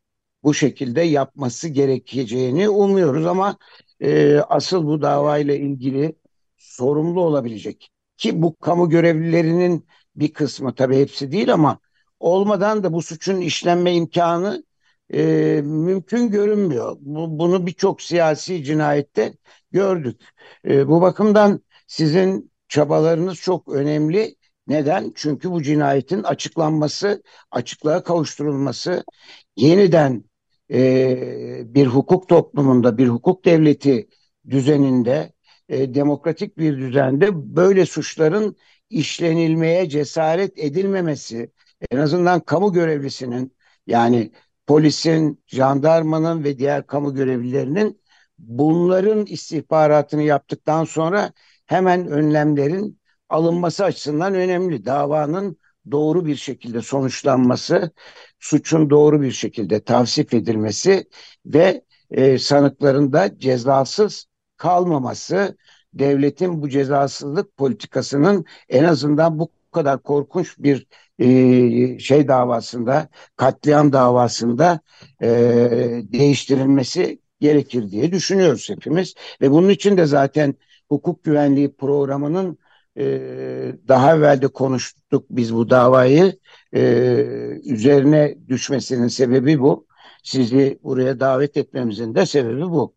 [0.44, 3.26] bu şekilde yapması gerekeceğini umuyoruz.
[3.26, 3.58] Ama
[4.02, 6.16] e, asıl bu davayla ilgili
[6.66, 11.80] sorumlu olabilecek ki bu kamu görevlilerinin bir kısmı tabii hepsi değil ama
[12.20, 14.64] olmadan da bu suçun işlenme imkanı
[15.14, 15.24] e,
[15.64, 16.98] mümkün görünmüyor.
[17.00, 19.34] Bu, bunu birçok siyasi cinayette
[19.72, 20.22] gördük.
[20.66, 24.36] E, bu bakımdan sizin çabalarınız çok önemli.
[24.68, 25.12] Neden?
[25.16, 29.04] Çünkü bu cinayetin açıklanması, açıklığa kavuşturulması,
[29.56, 30.24] yeniden
[30.72, 34.08] e, bir hukuk toplumunda, bir hukuk devleti
[34.50, 35.34] düzeninde,
[35.70, 38.56] e, demokratik bir düzende böyle suçların
[38.90, 41.52] işlenilmeye cesaret edilmemesi,
[41.92, 43.56] en azından kamu görevlisinin
[43.88, 44.32] yani
[44.68, 48.02] polisin, jandarmanın ve diğer kamu görevlilerinin
[48.40, 51.32] bunların istihbaratını yaptıktan sonra
[51.66, 53.00] hemen önlemlerin
[53.30, 54.86] alınması açısından önemli.
[54.86, 55.58] Davanın
[55.92, 57.92] doğru bir şekilde sonuçlanması,
[58.40, 61.10] suçun doğru bir şekilde tavsif edilmesi
[61.46, 65.58] ve e, sanıkların da cezasız kalmaması,
[65.94, 70.88] devletin bu cezasızlık politikasının en azından bu kadar korkunç bir
[71.20, 74.80] e, şey davasında, katliam davasında
[75.22, 75.28] e,
[76.12, 79.14] değiştirilmesi gerekir diye düşünüyoruz hepimiz.
[79.42, 80.56] Ve bunun için de zaten
[80.90, 82.58] hukuk güvenliği programının
[82.98, 83.04] e,
[83.88, 86.40] daha evvel de konuştuk biz bu davayı.
[86.76, 86.82] E,
[87.64, 89.88] üzerine düşmesinin sebebi bu.
[90.24, 92.96] Sizi buraya davet etmemizin de sebebi bu.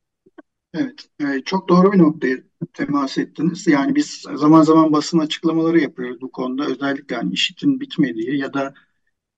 [0.75, 2.37] Evet, e, çok doğru bir noktaya
[2.75, 3.67] temas ettiniz.
[3.67, 6.67] Yani biz zaman zaman basın açıklamaları yapıyoruz bu konuda.
[6.67, 8.75] Özellikle yani işitin bitmediği ya da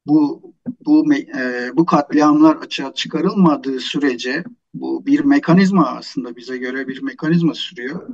[0.07, 0.43] bu
[0.87, 7.55] bu e, bu katliamlar açığa çıkarılmadığı sürece bu bir mekanizma aslında bize göre bir mekanizma
[7.55, 8.09] sürüyor.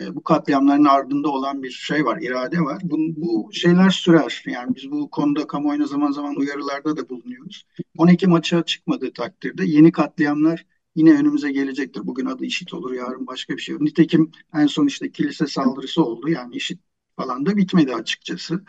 [0.00, 2.78] E, bu katliamların ardında olan bir şey var, irade var.
[2.84, 4.44] Bu, bu şeyler sürer.
[4.46, 7.66] Yani biz bu konuda kamuoyuna zaman zaman uyarılarda da bulunuyoruz.
[7.98, 12.06] 10 Ekim açığa çıkmadığı takdirde yeni katliamlar yine önümüze gelecektir.
[12.06, 13.84] Bugün adı işit olur, yarın başka bir şey olur.
[13.84, 16.28] Nitekim en son işte kilise saldırısı oldu.
[16.28, 16.80] Yani işit
[17.16, 18.64] falan da bitmedi açıkçası.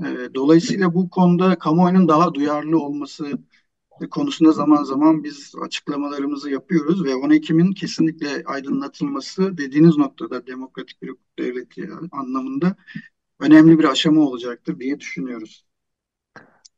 [0.00, 3.32] E, dolayısıyla bu konuda kamuoyunun daha duyarlı olması
[4.10, 11.08] konusunda zaman zaman biz açıklamalarımızı yapıyoruz ve 10 Ekim'in kesinlikle aydınlatılması dediğiniz noktada demokratik bir
[11.08, 12.76] hukuk devleti anlamında
[13.40, 15.66] önemli bir aşama olacaktır diye düşünüyoruz.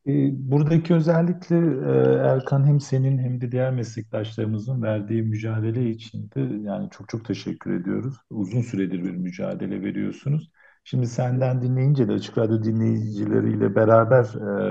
[0.06, 6.40] E, buradaki özellikle e, Erkan hem senin hem de diğer meslektaşlarımızın verdiği mücadele için de
[6.68, 8.16] yani çok çok teşekkür ediyoruz.
[8.30, 10.50] Uzun süredir bir mücadele veriyorsunuz.
[10.84, 14.26] Şimdi senden dinleyince de Açık Radyo dinleyicileriyle beraber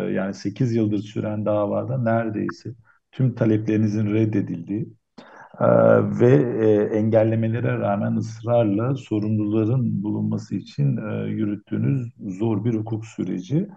[0.10, 2.70] e, yani 8 yıldır süren davada neredeyse
[3.12, 4.94] tüm taleplerinizin reddedildiği
[5.62, 5.66] e,
[6.20, 6.36] ve
[6.94, 13.70] engellemelere rağmen ısrarla sorumluların bulunması için yürüttüğünüz zor bir hukuk süreci.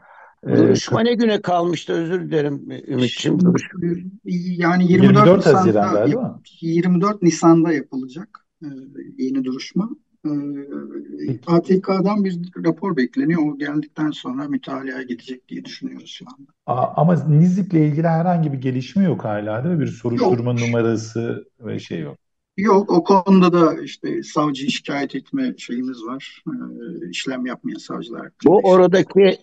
[0.47, 3.39] E, Duruşma ne güne kalmıştı özür dilerim Ümit'ciğim.
[4.59, 6.41] Yani 24, 24 Haziran galiba.
[6.61, 8.69] 24 Nisan'da yapılacak e,
[9.19, 9.91] yeni duruşma.
[10.27, 13.43] Ee, ATK'dan bir rapor bekleniyor.
[13.43, 16.53] O geldikten sonra mütalaya gidecek diye düşünüyoruz şu anda.
[16.97, 19.81] Ama Nizip'le ilgili herhangi bir gelişme yok hala değil mi?
[19.81, 20.61] Bir soruşturma yok.
[20.61, 22.17] numarası ve şey yok.
[22.57, 26.43] Yok o konuda da işte savcı şikayet etme şeyimiz var.
[26.49, 28.29] Ee, işlem yapmayan savcılar.
[28.45, 29.39] Bu oradaki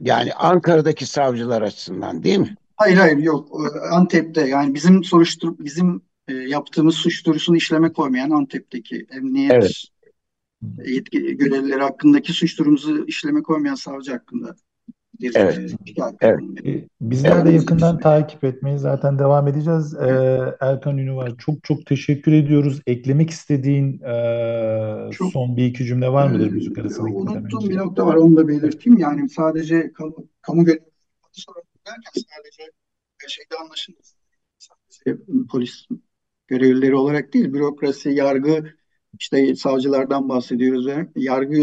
[0.00, 2.56] yani Ankara'daki savcılar açısından değil mi?
[2.76, 3.60] Hayır hayır yok.
[3.92, 9.84] Antep'te yani bizim soruştur bizim e, yaptığımız suç duyurusunu işleme koymayan Antep'teki emniyet evet
[10.86, 14.56] yetki görevlileri hakkındaki suç durumuzu işleme koymayan savcı hakkında
[15.20, 15.58] bir evet.
[15.86, 16.40] E, evet.
[16.66, 17.46] E, bizler evet.
[17.46, 19.94] de yakından takip etmeyi zaten devam edeceğiz.
[19.94, 22.80] Ee, Erkan Ünüvar çok çok teşekkür ediyoruz.
[22.86, 27.10] Eklemek istediğin e, çok, son bir iki cümle var mıdır müzik arasında?
[27.10, 28.98] Unuttuğum bir nokta var onu da belirteyim.
[28.98, 30.88] Yani sadece kamu, kamu görevlileri
[31.86, 32.72] derken sadece
[33.28, 33.98] şeyde anlaşılır.
[34.58, 35.86] Sadece polis
[36.46, 38.77] görevlileri olarak değil, bürokrasi, yargı
[39.20, 41.56] işte savcılardan bahsediyoruz ve yargı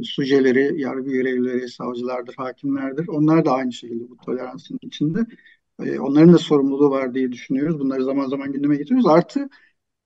[0.00, 3.08] e, suceleri, yargı görevlileri savcılardır, hakimlerdir.
[3.08, 5.26] Onlar da aynı şekilde bu toleransın içinde.
[5.84, 7.80] E, onların da sorumluluğu var diye düşünüyoruz.
[7.80, 9.06] Bunları zaman zaman gündeme getiriyoruz.
[9.06, 9.48] Artı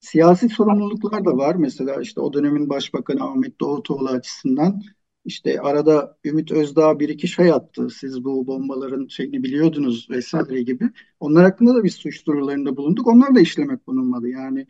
[0.01, 1.55] siyasi sorumluluklar da var.
[1.55, 4.83] Mesela işte o dönemin başbakanı Ahmet Davutoğlu açısından
[5.25, 7.89] işte arada Ümit Özdağ bir iki şey attı.
[7.91, 10.91] Siz bu bombaların şeyini biliyordunuz vesaire gibi.
[11.21, 13.07] Onlar hakkında da biz suç duyurularında bulunduk.
[13.07, 14.29] Onlar da işleme konulmadı.
[14.29, 14.67] Yani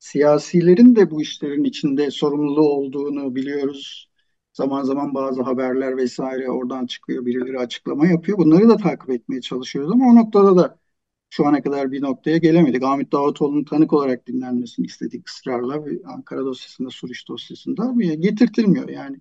[0.00, 4.10] siyasilerin de bu işlerin içinde sorumluluğu olduğunu biliyoruz.
[4.52, 8.38] Zaman zaman bazı haberler vesaire oradan çıkıyor, birileri açıklama yapıyor.
[8.38, 10.78] Bunları da takip etmeye çalışıyoruz ama o noktada da
[11.30, 12.82] şu ana kadar bir noktaya gelemedik.
[12.82, 19.16] Ahmet Davutoğlu'nun tanık olarak dinlenmesini istedik ısrarla Ankara dosyasında, Suruç dosyasında getirtilmiyor yani.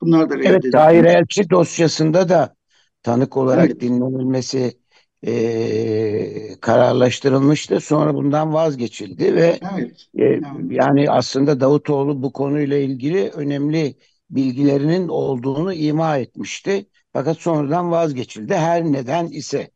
[0.00, 2.56] Bunlar da Evet, Tahir Elçi dosyasında da
[3.02, 3.80] tanık olarak evet.
[3.80, 4.81] dinlenilmesi
[5.26, 7.80] e, kararlaştırılmıştı.
[7.80, 10.08] Sonra bundan vazgeçildi ve evet.
[10.18, 10.44] E, evet.
[10.70, 13.94] yani aslında Davutoğlu bu konuyla ilgili önemli
[14.30, 16.86] bilgilerinin olduğunu ima etmişti.
[17.12, 18.54] Fakat sonradan vazgeçildi.
[18.54, 19.70] Her neden ise.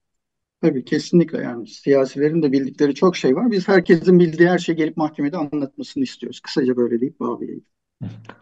[0.63, 3.51] Tabii kesinlikle yani siyasilerin de bildikleri çok şey var.
[3.51, 6.41] Biz herkesin bildiği her şeyi gelip mahkemede anlatmasını istiyoruz.
[6.41, 7.65] Kısaca böyle deyip bağlayayım.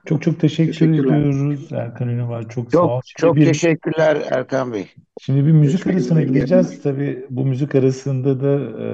[0.07, 2.43] Çok çok teşekkür ediyoruz Erkan Ünal.
[2.43, 3.01] Çok, çok sağ ol.
[3.17, 4.87] Çok bir, teşekkürler Erkan Bey.
[5.21, 6.83] Şimdi bir müzik arasına gideceğiz.
[6.83, 8.89] Tabii bu müzik arasında da e,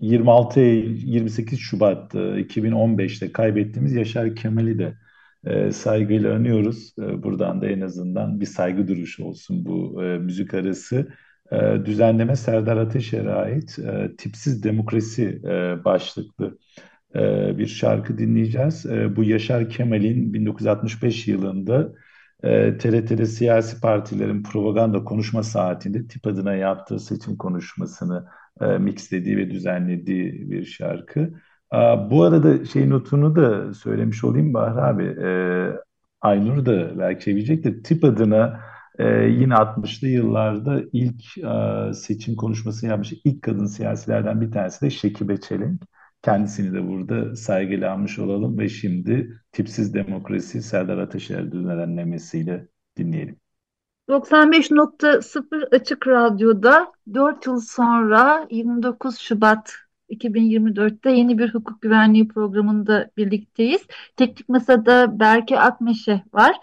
[0.00, 4.94] 26 28 Şubat 2015'te kaybettiğimiz Yaşar Kemal'i de
[5.46, 6.94] e, saygıyla anıyoruz.
[6.98, 11.08] E, buradan da en azından bir saygı duruşu olsun bu e, müzik arası.
[11.52, 16.58] E, düzenleme Serdar Ateşer'e ait e, Tipsiz Demokrasi e, başlıklı
[17.16, 18.86] e, bir şarkı dinleyeceğiz.
[18.86, 21.92] E, bu Yaşar Kemal'in 1965 yılında
[22.42, 28.26] e, TRT'de siyasi partilerin propaganda konuşma saatinde tip adına yaptığı seçim konuşmasını
[28.60, 31.30] e, mixlediği ve düzenlediği bir şarkı.
[32.10, 35.04] Bu arada şey notunu da söylemiş olayım Bahri abi.
[35.04, 35.28] E,
[36.20, 37.82] Aynur da belki sevecektir.
[37.84, 38.60] Tip adına
[38.98, 44.90] e, yine 60'lı yıllarda ilk e, seçim konuşmasını yapmış ilk kadın siyasilerden bir tanesi de
[44.90, 45.82] Şekibe Çelenk.
[46.22, 53.36] Kendisini de burada saygıyla almış olalım ve şimdi Tipsiz Demokrasi Serdar Ateşer düzenlemesiyle dinleyelim.
[54.08, 59.72] 95.0 Açık Radyo'da 4 yıl sonra 29 Şubat
[60.10, 63.86] 2024'te yeni bir hukuk güvenliği programında birlikteyiz.
[64.16, 66.56] Teknik Masa'da Berke Akmeşe var.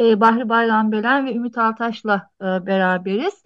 [0.00, 3.42] E, Bahri Bayram ve Ümit Altaş'la e, beraberiz.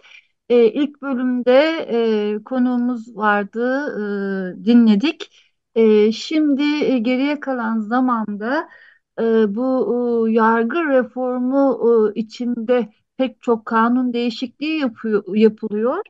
[0.49, 5.48] E, ilk bölümde e, konuğumuz vardı, e, dinledik.
[6.13, 6.63] Şimdi
[7.03, 8.69] geriye kalan zamanda
[9.47, 16.03] bu yargı reformu içinde pek çok kanun değişikliği yapıyor, yapılıyor.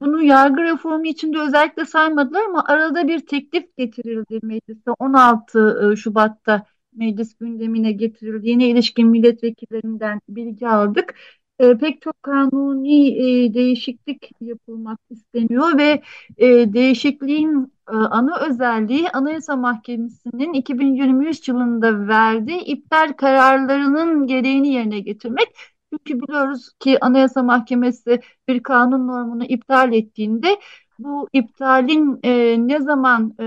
[0.00, 6.66] Bunu yargı reformu içinde özellikle saymadılar ama arada bir teklif getirildi mecliste 16 e, Şubat'ta
[6.92, 11.14] meclis gündemine getirildiğine ilişkin milletvekillerinden bilgi aldık.
[11.62, 16.02] E, pek çok kanuni e, değişiklik yapılmak isteniyor ve
[16.38, 25.48] e, değişikliğin e, ana özelliği Anayasa Mahkemesi'nin 2023 yılında verdiği iptal kararlarının gereğini yerine getirmek.
[25.92, 30.60] Çünkü biliyoruz ki Anayasa Mahkemesi bir kanun normunu iptal ettiğinde
[30.98, 33.44] bu iptalin e, ne zaman e,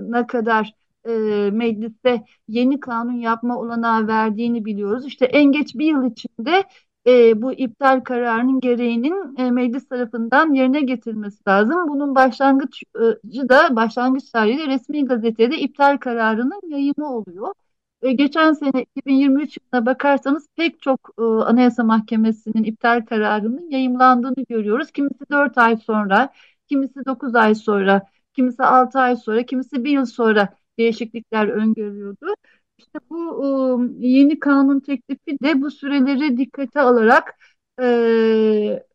[0.00, 0.74] ne kadar
[1.08, 1.12] e,
[1.50, 5.06] mecliste yeni kanun yapma olanağı verdiğini biliyoruz.
[5.06, 6.64] İşte en geç bir yıl içinde
[7.08, 11.88] e, bu iptal kararının gereğinin e, meclis tarafından yerine getirilmesi lazım.
[11.88, 17.54] Bunun başlangıcı da başlangıç tarihi de resmi gazetede iptal kararının yayını oluyor.
[18.02, 24.90] E, geçen sene 2023 yılına bakarsanız pek çok e, Anayasa Mahkemesi'nin iptal kararının yayımlandığını görüyoruz.
[24.90, 26.32] Kimisi 4 ay sonra,
[26.68, 28.02] kimisi 9 ay sonra,
[28.34, 32.34] kimisi 6 ay sonra, kimisi 1 yıl sonra değişiklikler öngörüyordu.
[32.78, 37.34] İşte bu ıı, yeni kanun teklifi de bu süreleri dikkate alarak
[37.80, 37.84] e,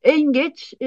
[0.03, 0.85] en geç e,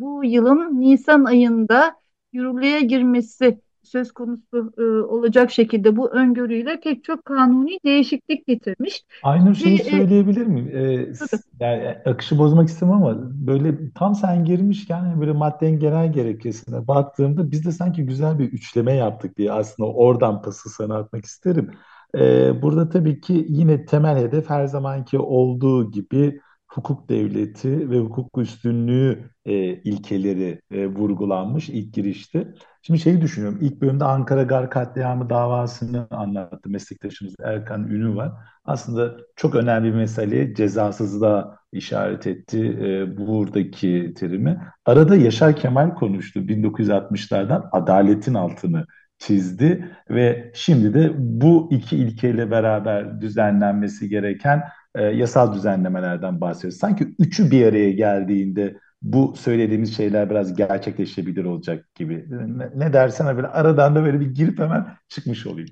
[0.00, 1.96] bu yılın Nisan ayında
[2.32, 9.04] yürürlüğe girmesi söz konusu e, olacak şekilde bu öngörüyle pek çok kanuni değişiklik getirmiş.
[9.22, 10.76] Aynı şeyi Ve, söyleyebilir miyim?
[10.76, 11.12] Ee,
[11.60, 17.50] yani akışı bozmak istemem ama böyle tam sen girmişken hani böyle maddenin genel gerekçesine baktığımda
[17.50, 21.70] biz de sanki güzel bir üçleme yaptık diye aslında oradan pası sana atmak isterim.
[22.18, 26.40] Ee, burada tabii ki yine temel hedef her zamanki olduğu gibi
[26.74, 32.54] hukuk devleti ve hukuk üstünlüğü e, ilkeleri e, vurgulanmış ilk girişte.
[32.82, 33.58] Şimdi şeyi düşünüyorum.
[33.62, 38.32] İlk bölümde Ankara Gar katliamı davasını anlattı meslektaşımız Erkan Ünü var.
[38.64, 44.60] Aslında çok önemli bir meseleye cezasızlığa işaret etti e, buradaki terimi.
[44.86, 48.86] Arada Yaşar Kemal konuştu 1960'lardan adaletin altını
[49.26, 54.62] çizdi ve şimdi de bu iki ilkeyle beraber düzenlenmesi gereken
[54.94, 56.78] e, yasal düzenlemelerden bahsediyoruz.
[56.78, 62.26] Sanki üçü bir araya geldiğinde bu söylediğimiz şeyler biraz gerçekleşebilir olacak gibi.
[62.30, 65.68] Ne, ne dersen böyle aradan da böyle bir girip hemen çıkmış olayım.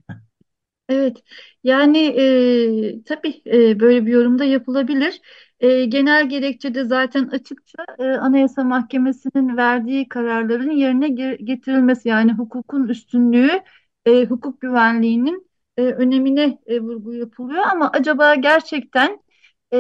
[0.89, 1.17] Evet,
[1.65, 5.21] yani e, tabii e, böyle bir yorumda yapılabilir.
[5.63, 11.09] E, genel gerekçede zaten açıkça e, Anayasa Mahkemesi'nin verdiği kararların yerine
[11.45, 13.61] getirilmesi yani hukukun üstünlüğü,
[14.07, 15.47] e, hukuk güvenliğinin
[15.77, 17.65] e, önemine e, vurgu yapılıyor.
[17.73, 19.19] Ama acaba gerçekten
[19.73, 19.79] e,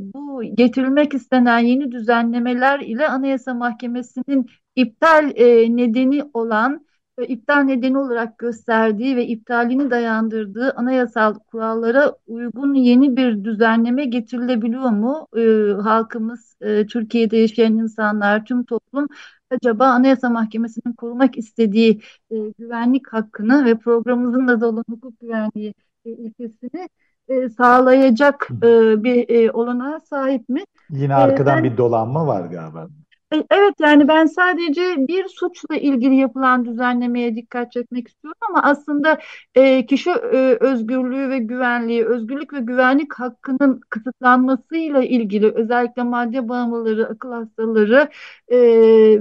[0.00, 6.86] bu getirilmek istenen yeni düzenlemeler ile Anayasa Mahkemesi'nin iptal e, nedeni olan
[7.26, 15.26] iptal nedeni olarak gösterdiği ve iptalini dayandırdığı anayasal kurallara uygun yeni bir düzenleme getirilebiliyor mu?
[15.36, 19.08] E, halkımız, e, Türkiye'de yaşayan insanlar, tüm toplum
[19.50, 22.00] acaba Anayasa Mahkemesi'nin korumak istediği
[22.30, 26.88] e, güvenlik hakkını ve programımızın da olan hukuk güvenliği e, ilkesini
[27.28, 30.64] e, sağlayacak e, bir e, olanağa sahip mi?
[30.90, 32.88] Yine arkadan ben, bir dolanma var galiba.
[33.32, 39.18] E, evet yani ben sadece bir suçla ilgili yapılan düzenlemeye dikkat çekmek istiyorum ama aslında
[39.54, 47.06] e, kişi e, özgürlüğü ve güvenliği, özgürlük ve güvenlik hakkının kısıtlanmasıyla ilgili özellikle madde bağımlıları,
[47.08, 48.08] akıl hastaları
[48.48, 48.56] e,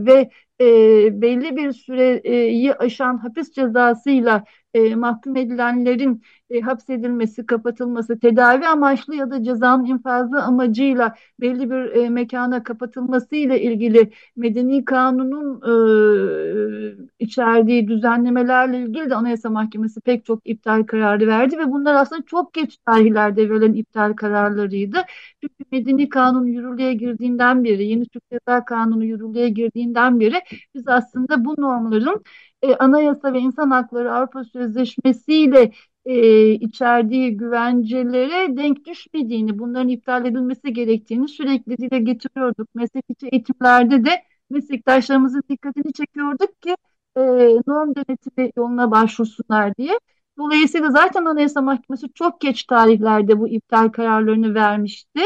[0.06, 0.30] ve
[0.62, 4.44] e, belli bir süreyi aşan hapis cezasıyla
[4.74, 11.96] e, mahkum edilenlerin e, hapsedilmesi, kapatılması, tedavi amaçlı ya da cezanın infazı amacıyla belli bir
[12.04, 20.26] e, mekana kapatılması ile ilgili medeni kanunun e, içerdiği düzenlemelerle ilgili de Anayasa Mahkemesi pek
[20.26, 24.98] çok iptal kararı verdi ve bunlar aslında çok geç tarihlerde verilen iptal kararlarıydı.
[25.42, 30.42] Çünkü medeni kanun yürürlüğe girdiğinden beri, yeni Türk Ceza Kanunu yürürlüğe girdiğinden beri
[30.76, 32.24] biz aslında bu normların
[32.62, 35.72] e, Anayasa ve İnsan Hakları Avrupa Sözleşmesi ile
[36.08, 42.76] e, içerdiği güvencelere denk düşmediğini, bunların iptal edilmesi gerektiğini sürekli dile getiriyorduk.
[42.76, 46.76] Meslek içi eğitimlerde de meslektaşlarımızın dikkatini çekiyorduk ki
[47.18, 47.22] e,
[47.68, 50.00] norm denetimi yoluna başvursunlar diye.
[50.38, 55.22] Dolayısıyla zaten Anayasa Mahkemesi çok geç tarihlerde bu iptal kararlarını vermişti.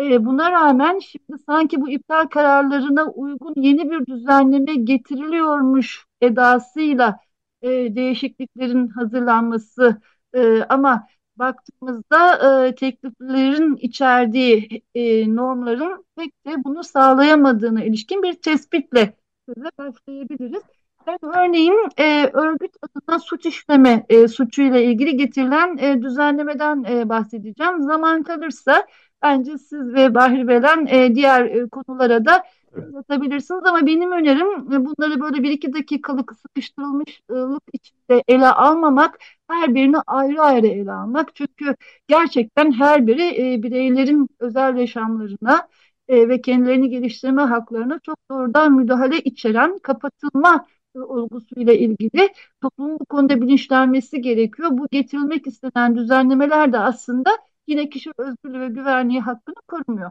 [0.00, 7.20] E, buna rağmen şimdi sanki bu iptal kararlarına uygun yeni bir düzenleme getiriliyormuş edasıyla
[7.62, 10.00] e, değişikliklerin hazırlanması
[10.34, 12.36] e, ama baktığımızda
[12.66, 19.14] e, tekliflerin içerdiği e, normların pek de bunu sağlayamadığına ilişkin bir tespitle
[19.48, 20.62] söze başlayabiliriz.
[21.06, 27.82] Ben örneğin e, örgüt adına suç işleme e, suçuyla ilgili getirilen e, düzenlemeden e, bahsedeceğim.
[27.82, 28.86] Zaman kalırsa
[29.22, 32.44] bence siz ve Bahri Belen e, diğer e, konulara da
[32.76, 39.18] anlatabilirsiniz ama benim önerim e, bunları böyle bir iki dakikalık sıkıştırılmışlık içinde ele almamak,
[39.50, 41.34] her birini ayrı ayrı ele almak.
[41.34, 41.76] Çünkü
[42.08, 45.68] gerçekten her biri e, bireylerin özel yaşamlarına
[46.08, 52.28] e, ve kendilerini geliştirme haklarına çok doğrudan müdahale içeren kapatılma olgusuyla ilgili
[52.62, 54.68] toplumun bu konuda bilinçlenmesi gerekiyor.
[54.72, 57.30] Bu getirilmek istenen düzenlemeler de aslında
[57.66, 60.10] yine kişi özgürlüğü ve güvenliği hakkını korumuyor.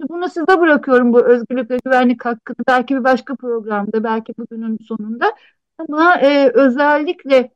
[0.00, 2.56] Bunu size bırakıyorum bu özgürlük ve güvenlik hakkını.
[2.68, 5.34] Belki bir başka programda, belki bugünün sonunda.
[5.78, 7.50] Ama e, özellikle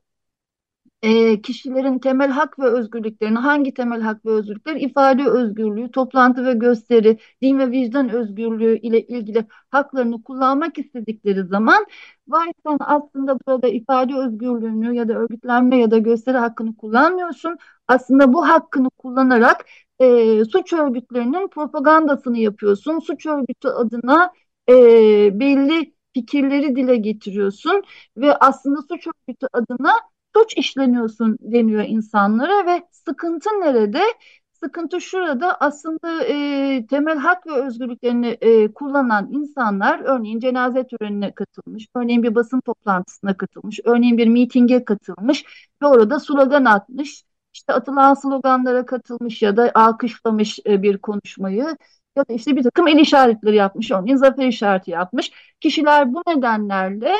[1.01, 4.75] e, kişilerin temel hak ve özgürlüklerini, hangi temel hak ve özgürlükler?
[4.75, 11.85] ifade özgürlüğü, toplantı ve gösteri, din ve vicdan özgürlüğü ile ilgili haklarını kullanmak istedikleri zaman
[12.27, 17.57] varsan aslında burada ifade özgürlüğünü ya da örgütlenme ya da gösteri hakkını kullanmıyorsun.
[17.87, 19.65] Aslında bu hakkını kullanarak
[20.01, 22.99] e, suç örgütlerinin propagandasını yapıyorsun.
[22.99, 24.31] Suç örgütü adına
[24.69, 24.73] e,
[25.39, 27.83] belli fikirleri dile getiriyorsun
[28.17, 29.91] ve aslında suç örgütü adına
[30.35, 34.01] suç işleniyorsun deniyor insanlara ve sıkıntı nerede?
[34.53, 41.87] Sıkıntı şurada aslında e, temel hak ve özgürlüklerini e, kullanan insanlar örneğin cenaze törenine katılmış,
[41.95, 45.45] örneğin bir basın toplantısına katılmış, örneğin bir mitinge katılmış
[45.81, 51.77] ve orada slogan atmış işte atılan sloganlara katılmış ya da alkışlamış e, bir konuşmayı
[52.15, 55.31] ya da işte bir takım el işaretleri yapmış, örneğin zafer işareti yapmış.
[55.59, 57.13] Kişiler bu nedenlerle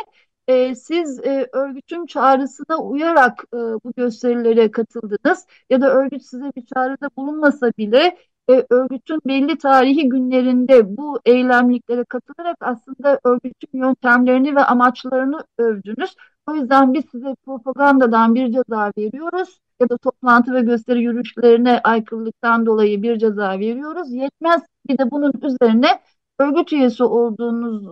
[0.48, 6.66] e, siz e, örgütün çağrısına uyarak e, bu gösterilere katıldınız ya da örgüt size bir
[6.76, 8.18] çağrıda bulunmasa bile
[8.52, 16.16] e, örgütün belli tarihi günlerinde bu eylemliklere katılarak aslında örgütün yöntemlerini ve amaçlarını övdünüz.
[16.48, 22.66] O yüzden biz size propagandadan bir ceza veriyoruz ya da toplantı ve gösteri yürüyüşlerine aykırılıktan
[22.66, 24.14] dolayı bir ceza veriyoruz.
[24.14, 26.00] Yetmez bir de bunun üzerine
[26.40, 27.88] örgüt üyesi olduğunuz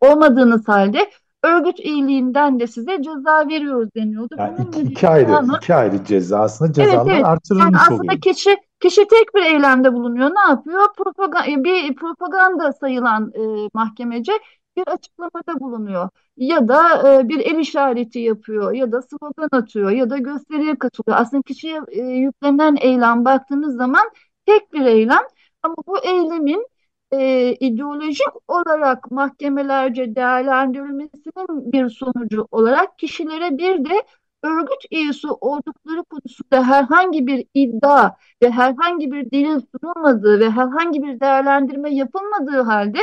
[0.00, 1.10] olmadığınız halde
[1.42, 4.34] örgüt iyiliğinden de size ceza veriyoruz deniyordu.
[4.38, 7.24] Yani iki, iki ayrı kanun, iki ayrı ceza aslında cezalar evet, evet.
[7.24, 8.20] artırılmış yani aslında oluyor.
[8.20, 10.30] kişi kişi tek bir eylemde bulunuyor.
[10.30, 10.86] Ne yapıyor?
[10.96, 14.32] Propaganda, bir propaganda sayılan e, mahkemece
[14.76, 20.10] bir açıklamada bulunuyor ya da e, bir el işareti yapıyor ya da slogan atıyor ya
[20.10, 21.18] da gösteriye katılıyor.
[21.20, 24.10] Aslında kişiye e, yüklenen eylem baktığınız zaman
[24.46, 25.22] tek bir eylem
[25.62, 26.66] ama bu eylemin
[27.12, 34.02] e, ideolojik olarak mahkemelerce değerlendirilmesinin bir sonucu olarak kişilere bir de
[34.42, 38.10] örgüt üyesi oldukları konusunda herhangi bir iddia
[38.42, 42.98] ve herhangi bir delil sunulmadığı ve herhangi bir değerlendirme yapılmadığı halde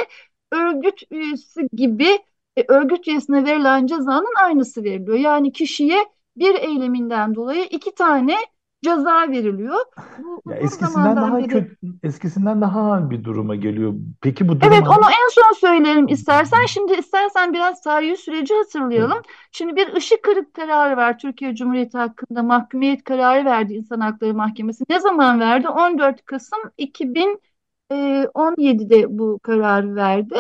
[0.52, 2.20] örgüt üyesi gibi
[2.58, 5.18] e, örgüt üyesine verilen cezanın aynısı veriliyor.
[5.18, 8.36] Yani kişiye bir eyleminden dolayı iki tane
[8.84, 9.80] ceza veriliyor.
[10.18, 11.48] Bu, ya eskisinden daha beri...
[11.48, 13.94] kötü, eskisinden daha ağır bir duruma geliyor.
[14.22, 16.66] Peki bu durum Evet onu en son söylerim istersen.
[16.66, 19.12] Şimdi istersen biraz tarihi süreci hatırlayalım.
[19.16, 19.26] Evet.
[19.52, 24.84] Şimdi bir ışık kırık kararı var Türkiye Cumhuriyeti hakkında mahkumiyet kararı verdi İnsan Hakları Mahkemesi.
[24.90, 25.70] Ne zaman verdi?
[25.70, 30.36] 14 Kasım 2017'de e, bu kararı verdi.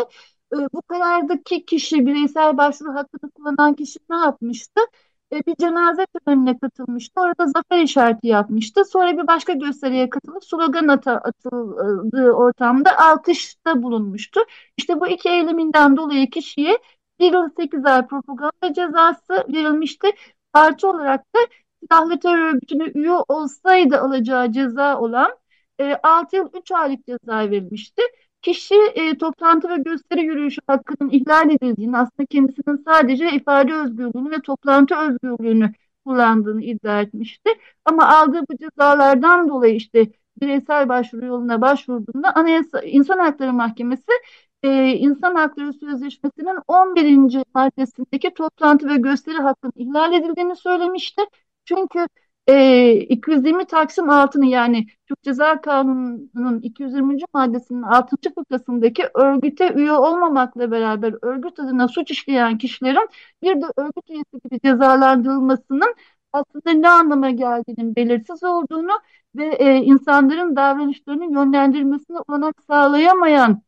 [0.53, 4.81] E, bu karardaki kişi bireysel başvuru hakkını kullanan kişi ne yapmıştı?
[5.31, 7.21] E, bir cenaze törenine katılmıştı.
[7.21, 8.85] Orada zafer işareti yapmıştı.
[8.85, 14.39] Sonra bir başka gösteriye katılıp slogan atıldığı ortamda alkışta bulunmuştu.
[14.77, 16.77] İşte bu iki eyleminden dolayı kişiye
[17.19, 20.07] bir yıl sekiz ay propaganda cezası verilmişti.
[20.53, 21.39] Artı olarak da
[21.81, 25.37] silahlı terör örgütüne üye olsaydı alacağı ceza olan
[25.79, 28.01] e, 6 yıl 3 aylık ceza verilmişti
[28.41, 34.41] kişi e, toplantı ve gösteri yürüyüşü hakkının ihlal edildiğini, aslında kendisinin sadece ifade özgürlüğünü ve
[34.41, 35.71] toplantı özgürlüğünü
[36.05, 37.49] kullandığını iddia etmişti.
[37.85, 40.07] Ama aldığı bu cezalardan dolayı işte
[40.41, 44.11] bireysel başvuru yoluna başvurduğunda Anayasa İnsan Hakları Mahkemesi
[44.63, 47.43] e, İnsan Hakları Sözleşmesi'nin 11.
[47.53, 51.21] maddesindeki toplantı ve gösteri hakkının ihlal edildiğini söylemişti.
[51.65, 52.07] Çünkü
[52.49, 57.17] e, 220 Taksim altını yani Türk Ceza Kanunu'nun 220.
[57.33, 58.29] maddesinin 6.
[58.33, 63.09] fıkrasındaki örgüte üye olmamakla beraber örgüt adına suç işleyen kişilerin
[63.43, 65.95] bir de örgüt üyesi gibi cezalandırılmasının
[66.33, 68.91] aslında ne anlama geldiğinin belirsiz olduğunu
[69.35, 73.61] ve e, insanların davranışlarını yönlendirmesine olanak sağlayamayan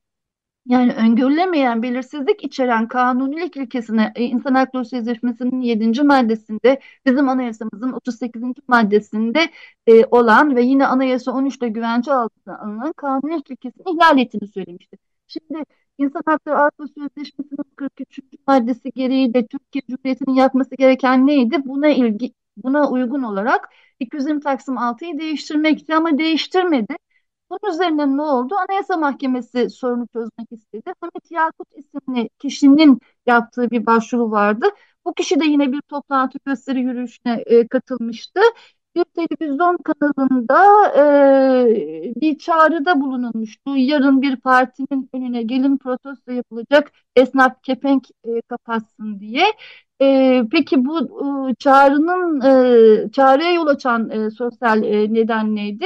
[0.65, 6.03] yani öngörülemeyen belirsizlik içeren kanunilik ilkesine e, İnsan Hakları Sözleşmesi'nin 7.
[6.03, 8.61] maddesinde bizim anayasamızın 38.
[8.67, 9.49] maddesinde
[9.87, 14.97] e, olan ve yine anayasa 13'te güvence altına alınan kanunilik ilkesini ihlal ettiğini söylemişti.
[15.27, 15.63] Şimdi
[15.97, 18.19] İnsan Hakları Sözleşmesi'nin 43.
[18.47, 21.57] maddesi gereği de Türkiye Cumhuriyeti'nin yapması gereken neydi?
[21.65, 26.95] Buna ilgi buna uygun olarak 220 Taksim 6'yı değiştirmekti ama değiştirmedi.
[27.51, 28.55] Bunun üzerine ne oldu?
[28.69, 30.93] Anayasa Mahkemesi sorunu çözmek istedi.
[31.01, 34.65] Hamit Yakut isimli kişinin yaptığı bir başvuru vardı.
[35.05, 38.39] Bu kişi de yine bir toplantı gösteri yürüyüşüne e, katılmıştı.
[38.95, 43.77] Bir televizyon kanalında e, bir çağrıda bulunulmuştu.
[43.77, 49.43] Yarın bir partinin önüne gelin protesto yapılacak esnaf kepenk e, kapatsın diye.
[50.01, 50.99] E, peki bu
[51.51, 52.41] e, çağrının
[53.05, 55.85] e, çağrıya yol açan e, sosyal e, neden neydi?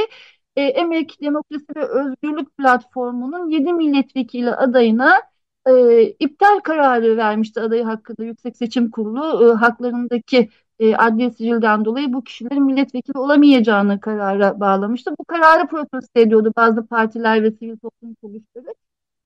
[0.56, 5.22] E, Emek, Demokrasi ve Özgürlük Platformu'nun 7 milletvekili adayına
[5.68, 10.50] e, iptal kararı vermişti adayı hakkında Yüksek Seçim Kurulu e, haklarındaki
[10.80, 15.12] e, adli sicilden dolayı bu kişilerin milletvekili olamayacağını karara bağlamıştı.
[15.20, 18.76] Bu kararı protesto ediyordu bazı partiler ve sivil toplum kuruluşları.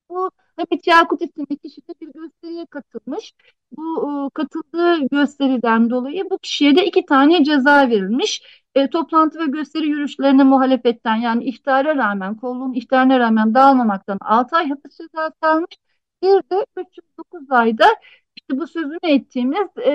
[0.09, 3.34] Bu Hamit Yakut isimli kişi de bir gösteriye katılmış.
[3.72, 8.41] Bu e, katıldığı gösteriden dolayı bu kişiye de iki tane ceza verilmiş
[8.76, 14.70] e, toplantı ve gösteri yürüyüşlerine muhalefetten yani ihtara rağmen, kolluğun ihtarına rağmen dağılmamaktan 6 ay
[14.70, 15.78] hapis cezası almış.
[16.24, 17.86] Bir de 309 ayda
[18.36, 19.91] işte bu sözünü ettiğimiz e,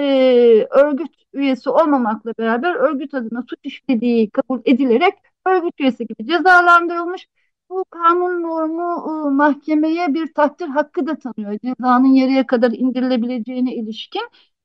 [0.71, 5.15] örgüt üyesi olmamakla beraber örgüt adına suç işlediği kabul edilerek
[5.47, 7.29] örgüt üyesi gibi cezalandırılmış.
[7.71, 8.83] Bu kanun normu
[9.29, 11.59] e, mahkemeye bir takdir hakkı da tanıyor.
[11.65, 14.23] Cezanın yarıya kadar indirilebileceğine ilişkin.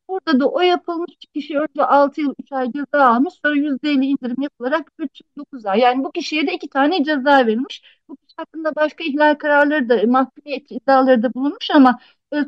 [0.09, 4.41] Burada da o yapılmış kişi önce 6 yıl 3 ay ceza almış sonra %50 indirim
[4.41, 5.79] yapılarak 3 yıl 9 ay.
[5.79, 7.81] Yani bu kişiye de iki tane ceza verilmiş.
[8.09, 11.99] Bu kişi hakkında başka ihlal kararları da mahkumiyet iddiaları da bulunmuş ama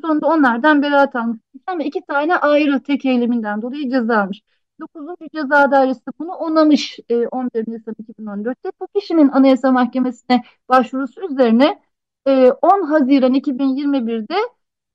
[0.01, 1.39] sonunda onlardan beraat almış.
[1.67, 4.41] Ama iki tane ayrı tek eyleminden dolayı ceza almış.
[4.81, 5.29] 9.
[5.33, 8.71] Ceza Dairesi bunu onamış e, 11 Nisan 2014'te.
[8.81, 11.81] Bu kişinin Anayasa Mahkemesi'ne başvurusu üzerine
[12.27, 14.35] e, 10 Haziran 2021'de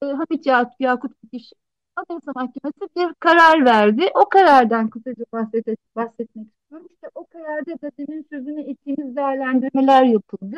[0.03, 0.47] e, Hamit
[0.81, 1.55] Yakut kişi
[1.97, 4.07] Anayasa Mahkemesi bir karar verdi.
[4.15, 5.67] O karardan kısaca bahset,
[5.97, 6.87] bahsetmek istiyorum.
[6.91, 10.57] İşte o kararda da demin sözünü ettiğimiz değerlendirmeler yapıldı.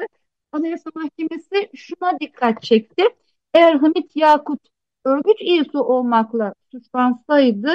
[0.53, 3.03] Anayasa Mahkemesi şuna dikkat çekti.
[3.55, 4.61] Eğer Hamit Yakut
[5.05, 7.71] örgüt üyesi olmakla suçlansaydı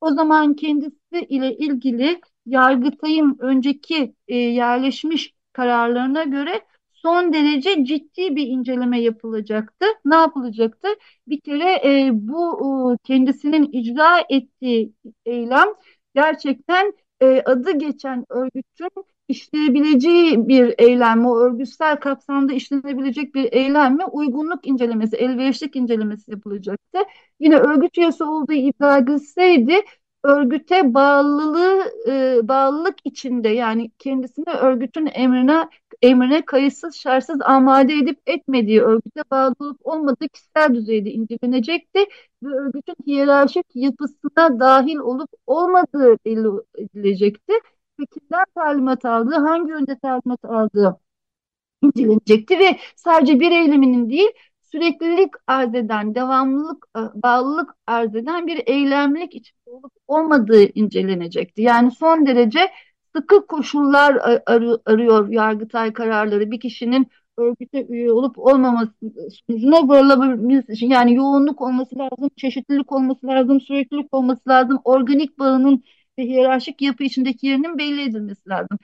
[0.00, 8.46] o zaman kendisi ile ilgili Yargıtay'ın önceki e, yerleşmiş kararlarına göre son derece ciddi bir
[8.46, 9.86] inceleme yapılacaktı.
[10.04, 10.88] Ne yapılacaktı?
[11.28, 14.92] Bir kere e, bu e, kendisinin icra ettiği
[15.26, 15.68] eylem
[16.14, 18.90] gerçekten e, adı geçen örgütün
[19.28, 26.98] işleyebileceği bir eylem mi, örgütsel kapsamda işlenebilecek bir eylem mi, uygunluk incelemesi, elverişlik incelemesi yapılacaktı.
[27.40, 29.82] Yine örgüt üyesi olduğu iddia edilseydi
[30.24, 35.68] örgüte bağlılığı e, bağlılık içinde yani kendisini örgütün emrine
[36.02, 41.98] emrine kayıtsız şartsız amade edip etmediği örgüte bağlı olup olmadığı kişisel düzeyde incelenecekti
[42.42, 46.48] ve örgütün hiyerarşik yapısına dahil olup olmadığı belli
[46.78, 47.52] edilecekti.
[48.06, 50.96] Kimden talimat aldığı, hangi yönde talimat aldığı
[51.82, 54.28] incelenecekti ve sadece bir eyleminin değil
[54.62, 61.62] süreklilik arz eden, devamlılık, e, bağlılık arz eden bir eylemlik içinde olup olmadığı incelenecekti.
[61.62, 62.60] Yani son derece
[63.16, 64.14] sıkı koşullar
[64.46, 67.06] ar arıyor Yargıtay kararları bir kişinin
[67.38, 68.92] örgüte üye olup olmaması
[69.48, 75.82] sonucuna varılabilmesi için yani yoğunluk olması lazım, çeşitlilik olması lazım, süreklilik olması lazım, organik bağının
[76.18, 78.78] ve hiyerarşik yapı içindeki yerinin belli edilmesi lazım.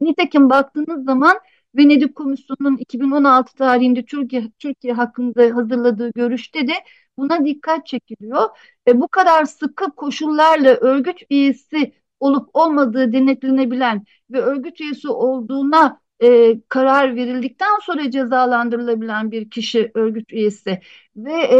[0.00, 1.38] Nitekim baktığınız zaman
[1.76, 6.72] Venedik Komisyonu'nun 2016 tarihinde Türkiye, Türkiye hakkında hazırladığı görüşte de
[7.18, 8.48] buna dikkat çekiliyor.
[8.88, 16.60] Ve bu kadar sıkı koşullarla örgüt üyesi olup olmadığı denetlenebilen ve örgüt üyesi olduğuna e,
[16.68, 20.80] karar verildikten sonra cezalandırılabilen bir kişi örgüt üyesi
[21.16, 21.58] ve e,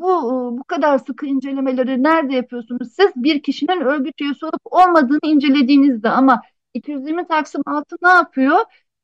[0.00, 2.92] bu bu kadar sıkı incelemeleri nerede yapıyorsunuz?
[2.96, 6.42] Siz bir kişinin örgüt üyesi olup olmadığını incelediğinizde ama
[6.74, 8.58] 220 Taksim 6 ne yapıyor?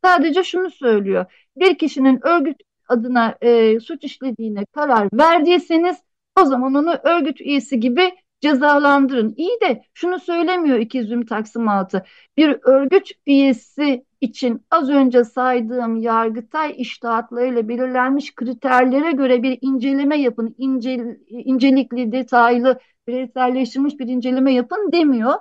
[0.05, 1.26] Sadece şunu söylüyor.
[1.57, 2.57] Bir kişinin örgüt
[2.88, 5.97] adına e, suç işlediğine karar verdiyseniz
[6.40, 9.34] o zaman onu örgüt üyesi gibi cezalandırın.
[9.36, 12.05] İyi de şunu söylemiyor 220 Taksim 6.
[12.36, 20.55] Bir örgüt üyesi için az önce saydığım Yargıtay iştahatlarıyla belirlenmiş kriterlere göre bir inceleme yapın,
[20.59, 25.35] ince, incelikli, detaylı, bireyselleştirilmiş bir inceleme yapın demiyor.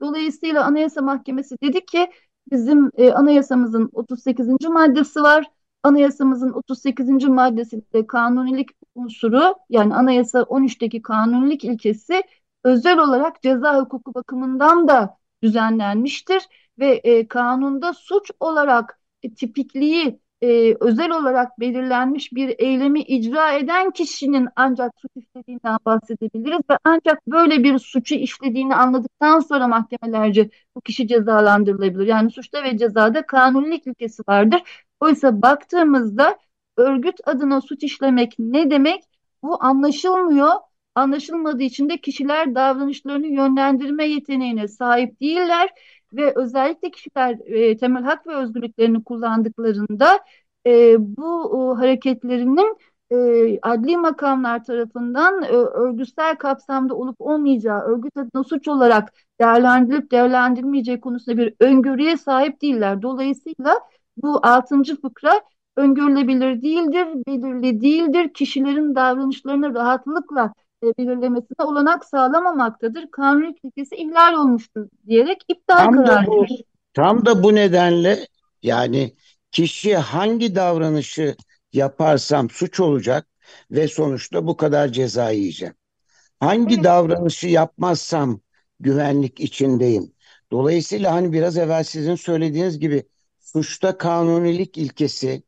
[0.00, 2.10] Dolayısıyla Anayasa Mahkemesi dedi ki
[2.50, 4.48] bizim e, anayasamızın 38.
[4.68, 5.50] maddesi var.
[5.82, 7.24] Anayasamızın 38.
[7.28, 12.22] maddesinde kanunilik unsuru yani anayasa 13'teki kanunilik ilkesi
[12.64, 16.42] özel olarak ceza hukuku bakımından da düzenlenmiştir
[16.78, 23.90] ve e, kanunda suç olarak e, tipikliği e, özel olarak belirlenmiş bir eylemi icra eden
[23.90, 30.80] kişinin ancak suç işlediğinden bahsedebiliriz ve ancak böyle bir suçu işlediğini anladıktan sonra mahkemelerce bu
[30.80, 32.06] kişi cezalandırılabilir.
[32.06, 34.62] Yani suçta ve cezada kanunilik ilkesi vardır.
[35.00, 36.38] Oysa baktığımızda
[36.76, 39.04] örgüt adına suç işlemek ne demek?
[39.42, 40.52] Bu anlaşılmıyor.
[40.94, 45.70] Anlaşılmadığı için de kişiler davranışlarını yönlendirme yeteneğine sahip değiller
[46.12, 50.20] ve özellikle kişiler e, temel hak ve özgürlüklerini kullandıklarında
[50.66, 52.76] e, bu e, hareketlerinin
[53.12, 61.00] e, adli makamlar tarafından e, örgütsel kapsamda olup olmayacağı, örgüt adına suç olarak değerlendirilip değerlendirilmeyeceği
[61.00, 63.02] konusunda bir öngörüye sahip değiller.
[63.02, 63.80] Dolayısıyla
[64.16, 65.40] bu altıncı fıkra
[65.76, 68.32] öngörülebilir değildir, belirli değildir.
[68.34, 70.52] Kişilerin davranışlarını rahatlıkla
[70.82, 73.10] belirlemesine olanak sağlamamaktadır.
[73.10, 76.26] Kanun ilkesi ihlal olmuştur diyerek iptal tam kararı.
[76.26, 76.46] Da bu,
[76.94, 78.26] tam da bu nedenle
[78.62, 79.14] yani
[79.50, 81.36] kişi hangi davranışı
[81.72, 83.26] yaparsam suç olacak
[83.70, 85.74] ve sonuçta bu kadar ceza yiyeceğim.
[86.40, 86.84] Hangi evet.
[86.84, 88.40] davranışı yapmazsam
[88.80, 90.12] güvenlik içindeyim.
[90.50, 93.04] Dolayısıyla hani biraz evvel sizin söylediğiniz gibi
[93.40, 95.42] suçta kanunilik ilkesi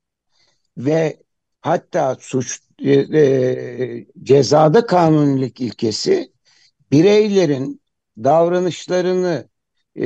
[0.79, 1.23] ve
[1.61, 6.33] hatta suç e, e, cezada kanunilik ilkesi
[6.93, 7.83] bireylerin
[8.19, 9.49] davranışlarını
[10.01, 10.05] e,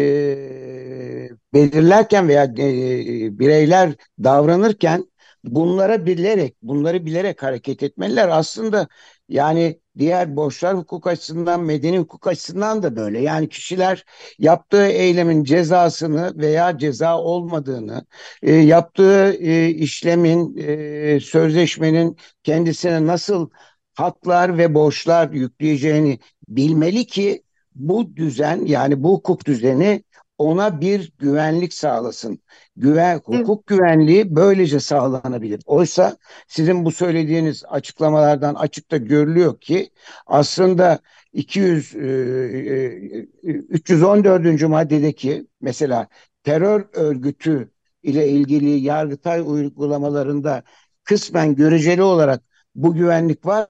[1.54, 3.92] belirlerken veya e, bireyler
[4.24, 5.04] davranırken
[5.44, 8.28] bunlara bilerek, bunları bilerek hareket etmeliler.
[8.28, 8.88] Aslında
[9.28, 13.20] yani diğer borçlar hukuk açısından, medeni hukuk açısından da böyle.
[13.20, 14.04] Yani kişiler
[14.38, 18.06] yaptığı eylemin cezasını veya ceza olmadığını,
[18.42, 23.50] e, yaptığı e, işlemin, e, sözleşmenin kendisine nasıl
[23.94, 26.18] haklar ve borçlar yükleyeceğini
[26.48, 27.42] bilmeli ki
[27.74, 30.02] bu düzen yani bu hukuk düzeni
[30.38, 32.38] ona bir güvenlik sağlasın.
[32.76, 35.62] Güven, hukuk güvenliği böylece sağlanabilir.
[35.66, 36.16] Oysa
[36.48, 39.90] sizin bu söylediğiniz açıklamalardan açıkta görülüyor ki
[40.26, 40.98] aslında
[41.32, 41.94] 200
[43.44, 44.62] 314.
[44.62, 46.08] maddedeki mesela
[46.44, 47.70] terör örgütü
[48.02, 50.62] ile ilgili yargıtay uygulamalarında
[51.04, 52.42] kısmen göreceli olarak
[52.74, 53.68] bu güvenlik var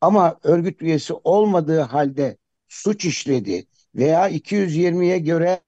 [0.00, 2.36] ama örgüt üyesi olmadığı halde
[2.68, 5.60] suç işledi veya 220'ye göre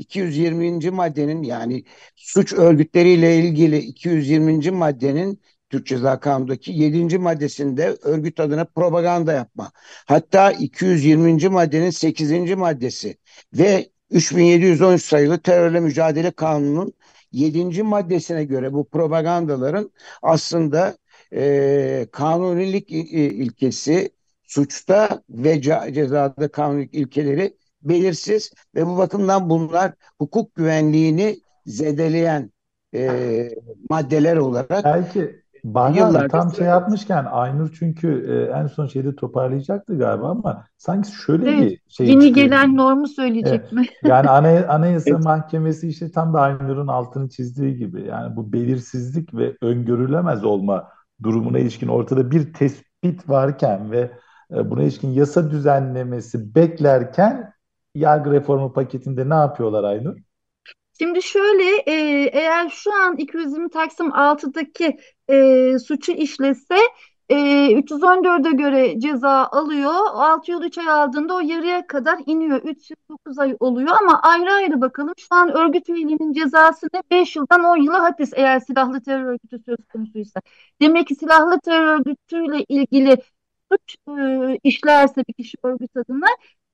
[0.00, 0.90] 220.
[0.90, 1.84] maddenin yani
[2.16, 4.70] suç örgütleriyle ilgili 220.
[4.70, 5.40] maddenin
[5.70, 7.18] Türk Ceza Kanunu'ndaki 7.
[7.18, 9.72] maddesinde örgüt adına propaganda yapma.
[10.06, 11.48] Hatta 220.
[11.48, 12.54] maddenin 8.
[12.54, 13.16] maddesi
[13.54, 16.92] ve 3713 sayılı terörle mücadele kanunun
[17.32, 17.82] 7.
[17.82, 19.90] maddesine göre bu propagandaların
[20.22, 20.96] aslında
[21.32, 24.10] e, kanunilik ilkesi
[24.42, 32.50] suçta ve cezada kanunluk ilkeleri belirsiz ve bu bakımdan bunlar hukuk güvenliğini zedeleyen
[32.94, 33.50] e,
[33.90, 40.30] maddeler olarak belki Bahar tam şey yapmışken Aynur çünkü e, en son şeyde toparlayacaktı galiba
[40.30, 42.46] ama sanki şöyle evet, bir şey yeni çıkıyor.
[42.46, 43.72] gelen normu söyleyecek Evet.
[43.72, 43.86] mi?
[44.04, 49.56] Yani Anay Anayasa Mahkemesi işte tam da Aynur'un altını çizdiği gibi yani bu belirsizlik ve
[49.62, 50.88] öngörülemez olma
[51.22, 54.10] durumuna ilişkin ortada bir tespit varken ve
[54.54, 57.52] e, buna ilişkin yasa düzenlemesi beklerken
[57.94, 60.16] yargı reformu paketinde ne yapıyorlar Aynur?
[60.98, 61.94] Şimdi şöyle e,
[62.32, 64.98] eğer şu an 220 Taksim 6'daki
[65.30, 66.78] e, suçu işlese
[67.28, 67.36] e,
[67.72, 69.92] 314'e göre ceza alıyor.
[70.12, 72.60] 6 yıl 3 ay aldığında o yarıya kadar iniyor.
[72.64, 75.14] 3 yıl 9 ay oluyor ama ayrı ayrı bakalım.
[75.18, 77.02] Şu an örgüt üyeliğinin cezası ne?
[77.10, 80.40] 5 yıldan 10 yıla hapis eğer silahlı terör örgütü söz konusuysa.
[80.80, 83.16] Demek ki silahlı terör örgütüyle ilgili
[83.72, 86.26] suç e, işlerse bir kişi örgüt adına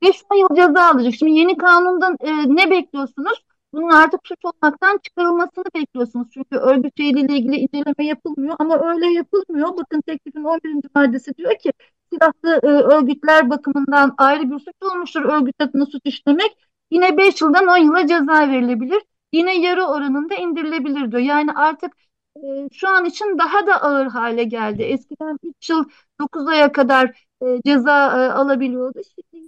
[0.03, 1.15] 5-10 yıl ceza alacak.
[1.15, 3.47] Şimdi yeni kanundan e, ne bekliyorsunuz?
[3.73, 6.29] bunun artık suç olmaktan çıkarılmasını bekliyorsunuz.
[6.35, 9.69] Çünkü örgüt üyeliğiyle ilgili inceleme yapılmıyor ama öyle yapılmıyor.
[9.77, 10.89] Bakın teklifin 11.
[10.95, 11.73] maddesi diyor ki
[12.13, 16.57] silahlı e, örgütler bakımından ayrı bir suç olmuştur örgüt adına suç işlemek.
[16.91, 19.03] Yine 5 yıldan 10 yıla ceza verilebilir.
[19.33, 21.23] Yine yarı oranında indirilebilir diyor.
[21.23, 21.93] Yani artık
[22.37, 24.83] e, şu an için daha da ağır hale geldi.
[24.83, 25.85] Eskiden 3 yıl
[26.21, 29.01] 9 aya kadar e, ceza e, alabiliyordu.
[29.15, 29.46] Şimdi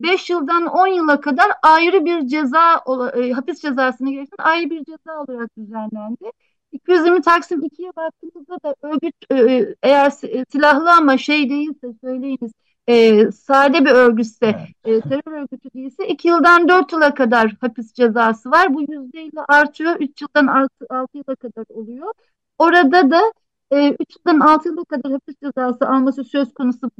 [0.00, 2.84] 5 yıldan 10 yıla kadar ayrı bir ceza
[3.16, 6.30] e, hapis cezasını gerektiren ayrı bir ceza olarak düzenlendi.
[6.72, 10.10] 220 Taksim 2'ye baktığımızda da örgüt e, eğer
[10.52, 12.52] silahlı ama şey değilse söyleyiniz
[12.88, 14.46] e, sade bir örgütse
[14.84, 18.74] e, terör örgütü değilse 2 yıldan 4 yıla kadar hapis cezası var.
[18.74, 19.96] Bu %50 artıyor.
[20.00, 22.12] 3 yıldan 6, 6 yıla kadar oluyor.
[22.58, 23.20] Orada da
[23.70, 26.90] e, 3 yıldan 6 yıla kadar hapis cezası alması söz konusu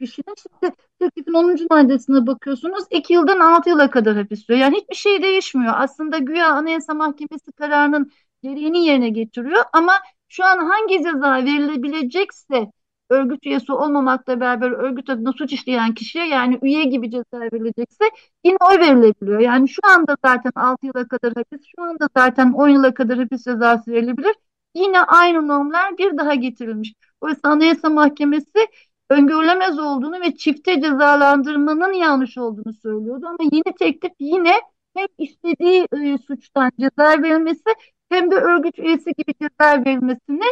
[0.00, 0.34] kişinin.
[0.42, 1.66] Şimdi teklifin 10.
[1.70, 4.58] maddesine bakıyorsunuz 2 yıldan 6 yıla kadar hapis diyor.
[4.58, 5.72] Yani hiçbir şey değişmiyor.
[5.76, 8.10] Aslında güya Anayasa Mahkemesi kararının
[8.42, 9.92] gereğini yerine getiriyor ama
[10.28, 12.70] şu an hangi ceza verilebilecekse
[13.10, 18.04] örgüt üyesi olmamakla beraber örgüt adına suç işleyen kişiye yani üye gibi ceza verilecekse
[18.44, 19.40] yine o verilebiliyor.
[19.40, 23.44] Yani şu anda zaten 6 yıla kadar hapis, şu anda zaten 10 yıla kadar hapis
[23.44, 24.34] cezası verilebilir.
[24.74, 26.94] Yine aynı normlar bir daha getirilmiş.
[27.20, 28.68] Oysa Anayasa Mahkemesi
[29.14, 33.26] öngörülemez olduğunu ve çifte cezalandırmanın yanlış olduğunu söylüyordu.
[33.26, 34.52] Ama yeni teklif yine
[34.96, 37.74] hem istediği e, suçtan ceza verilmesi
[38.08, 40.44] hem de örgüt üyesi gibi ceza verilmesini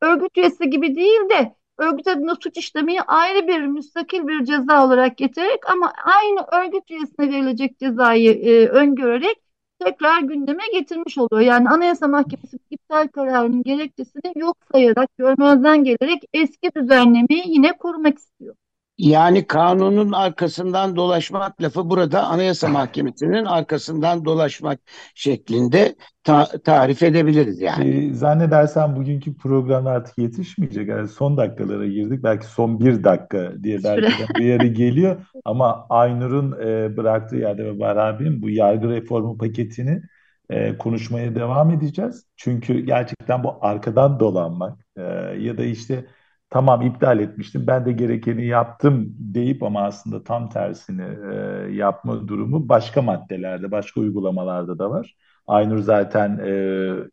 [0.00, 5.16] örgüt üyesi gibi değil de örgüt adına suç işlemeyi ayrı bir müstakil bir ceza olarak
[5.16, 9.51] getirerek ama aynı örgüt üyesine verilecek cezayı e, öngörerek
[9.84, 11.40] tekrar gündeme getirmiş oluyor.
[11.40, 18.54] Yani Anayasa Mahkemesi iptal kararının gerekçesini yok sayarak, görmezden gelerek eski düzenlemeyi yine korumak istiyor.
[18.98, 24.80] Yani kanunun arkasından dolaşmak lafı burada Anayasa Mahkemesi'nin arkasından dolaşmak
[25.14, 27.88] şeklinde ta tarif edebiliriz yani.
[27.88, 30.88] Ee, zannedersem bugünkü program artık yetişmeyecek.
[30.88, 32.22] Yani son dakikalara girdik.
[32.22, 35.26] Belki son bir dakika diye belki de bir yere geliyor.
[35.44, 40.02] Ama Aynur'un e, bıraktığı yerde ve Bahar bu yargı reformu paketini
[40.50, 42.26] e, konuşmaya devam edeceğiz.
[42.36, 45.02] Çünkü gerçekten bu arkadan dolanmak e,
[45.38, 46.04] ya da işte
[46.52, 51.36] tamam iptal etmiştim ben de gerekeni yaptım deyip ama aslında tam tersini e,
[51.72, 55.14] yapma durumu başka maddelerde, başka uygulamalarda da var.
[55.46, 56.52] Aynur zaten e,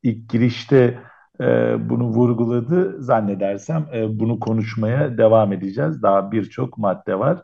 [0.03, 0.99] ilk girişte
[1.41, 1.45] e,
[1.89, 3.03] bunu vurguladı.
[3.03, 6.03] Zannedersem e, bunu konuşmaya devam edeceğiz.
[6.03, 7.41] Daha birçok madde var.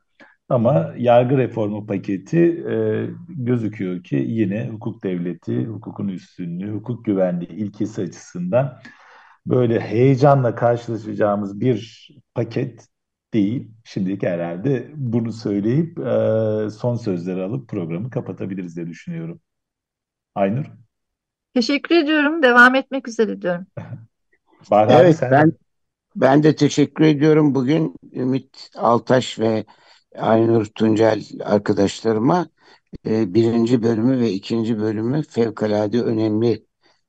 [0.49, 2.39] Ama yargı reformu paketi
[2.69, 8.77] e, gözüküyor ki yine hukuk devleti, hukukun üstünlüğü, hukuk güvenliği ilkesi açısından
[9.45, 12.87] böyle heyecanla karşılaşacağımız bir paket
[13.33, 13.71] değil.
[13.83, 19.39] Şimdilik herhalde bunu söyleyip e, son sözleri alıp programı kapatabiliriz diye düşünüyorum.
[20.35, 20.65] Aynur?
[21.53, 22.43] Teşekkür ediyorum.
[22.43, 23.65] Devam etmek üzere diyorum.
[24.71, 25.31] Bahar evet, sen...
[25.31, 25.53] ben
[26.15, 27.55] ben de teşekkür ediyorum.
[27.55, 29.65] Bugün Ümit Altaş ve
[30.17, 32.47] Aynur Tuncel arkadaşlarıma
[33.05, 36.65] e, birinci bölümü ve ikinci bölümü fevkalade önemli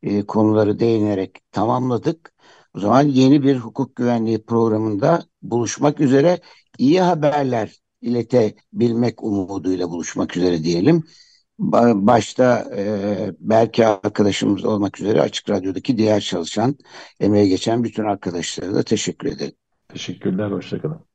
[0.07, 2.33] e, konuları değinerek tamamladık.
[2.75, 6.39] O zaman yeni bir hukuk güvenliği programında buluşmak üzere
[6.79, 11.05] iyi haberler iletebilmek umuduyla buluşmak üzere diyelim.
[11.59, 12.85] Başta e,
[13.41, 16.77] belki arkadaşımız olmak üzere Açık Radyo'daki diğer çalışan,
[17.21, 19.55] emeğe geçen bütün arkadaşlara da teşekkür ederim.
[19.89, 21.06] Teşekkürler, hoşçakalın.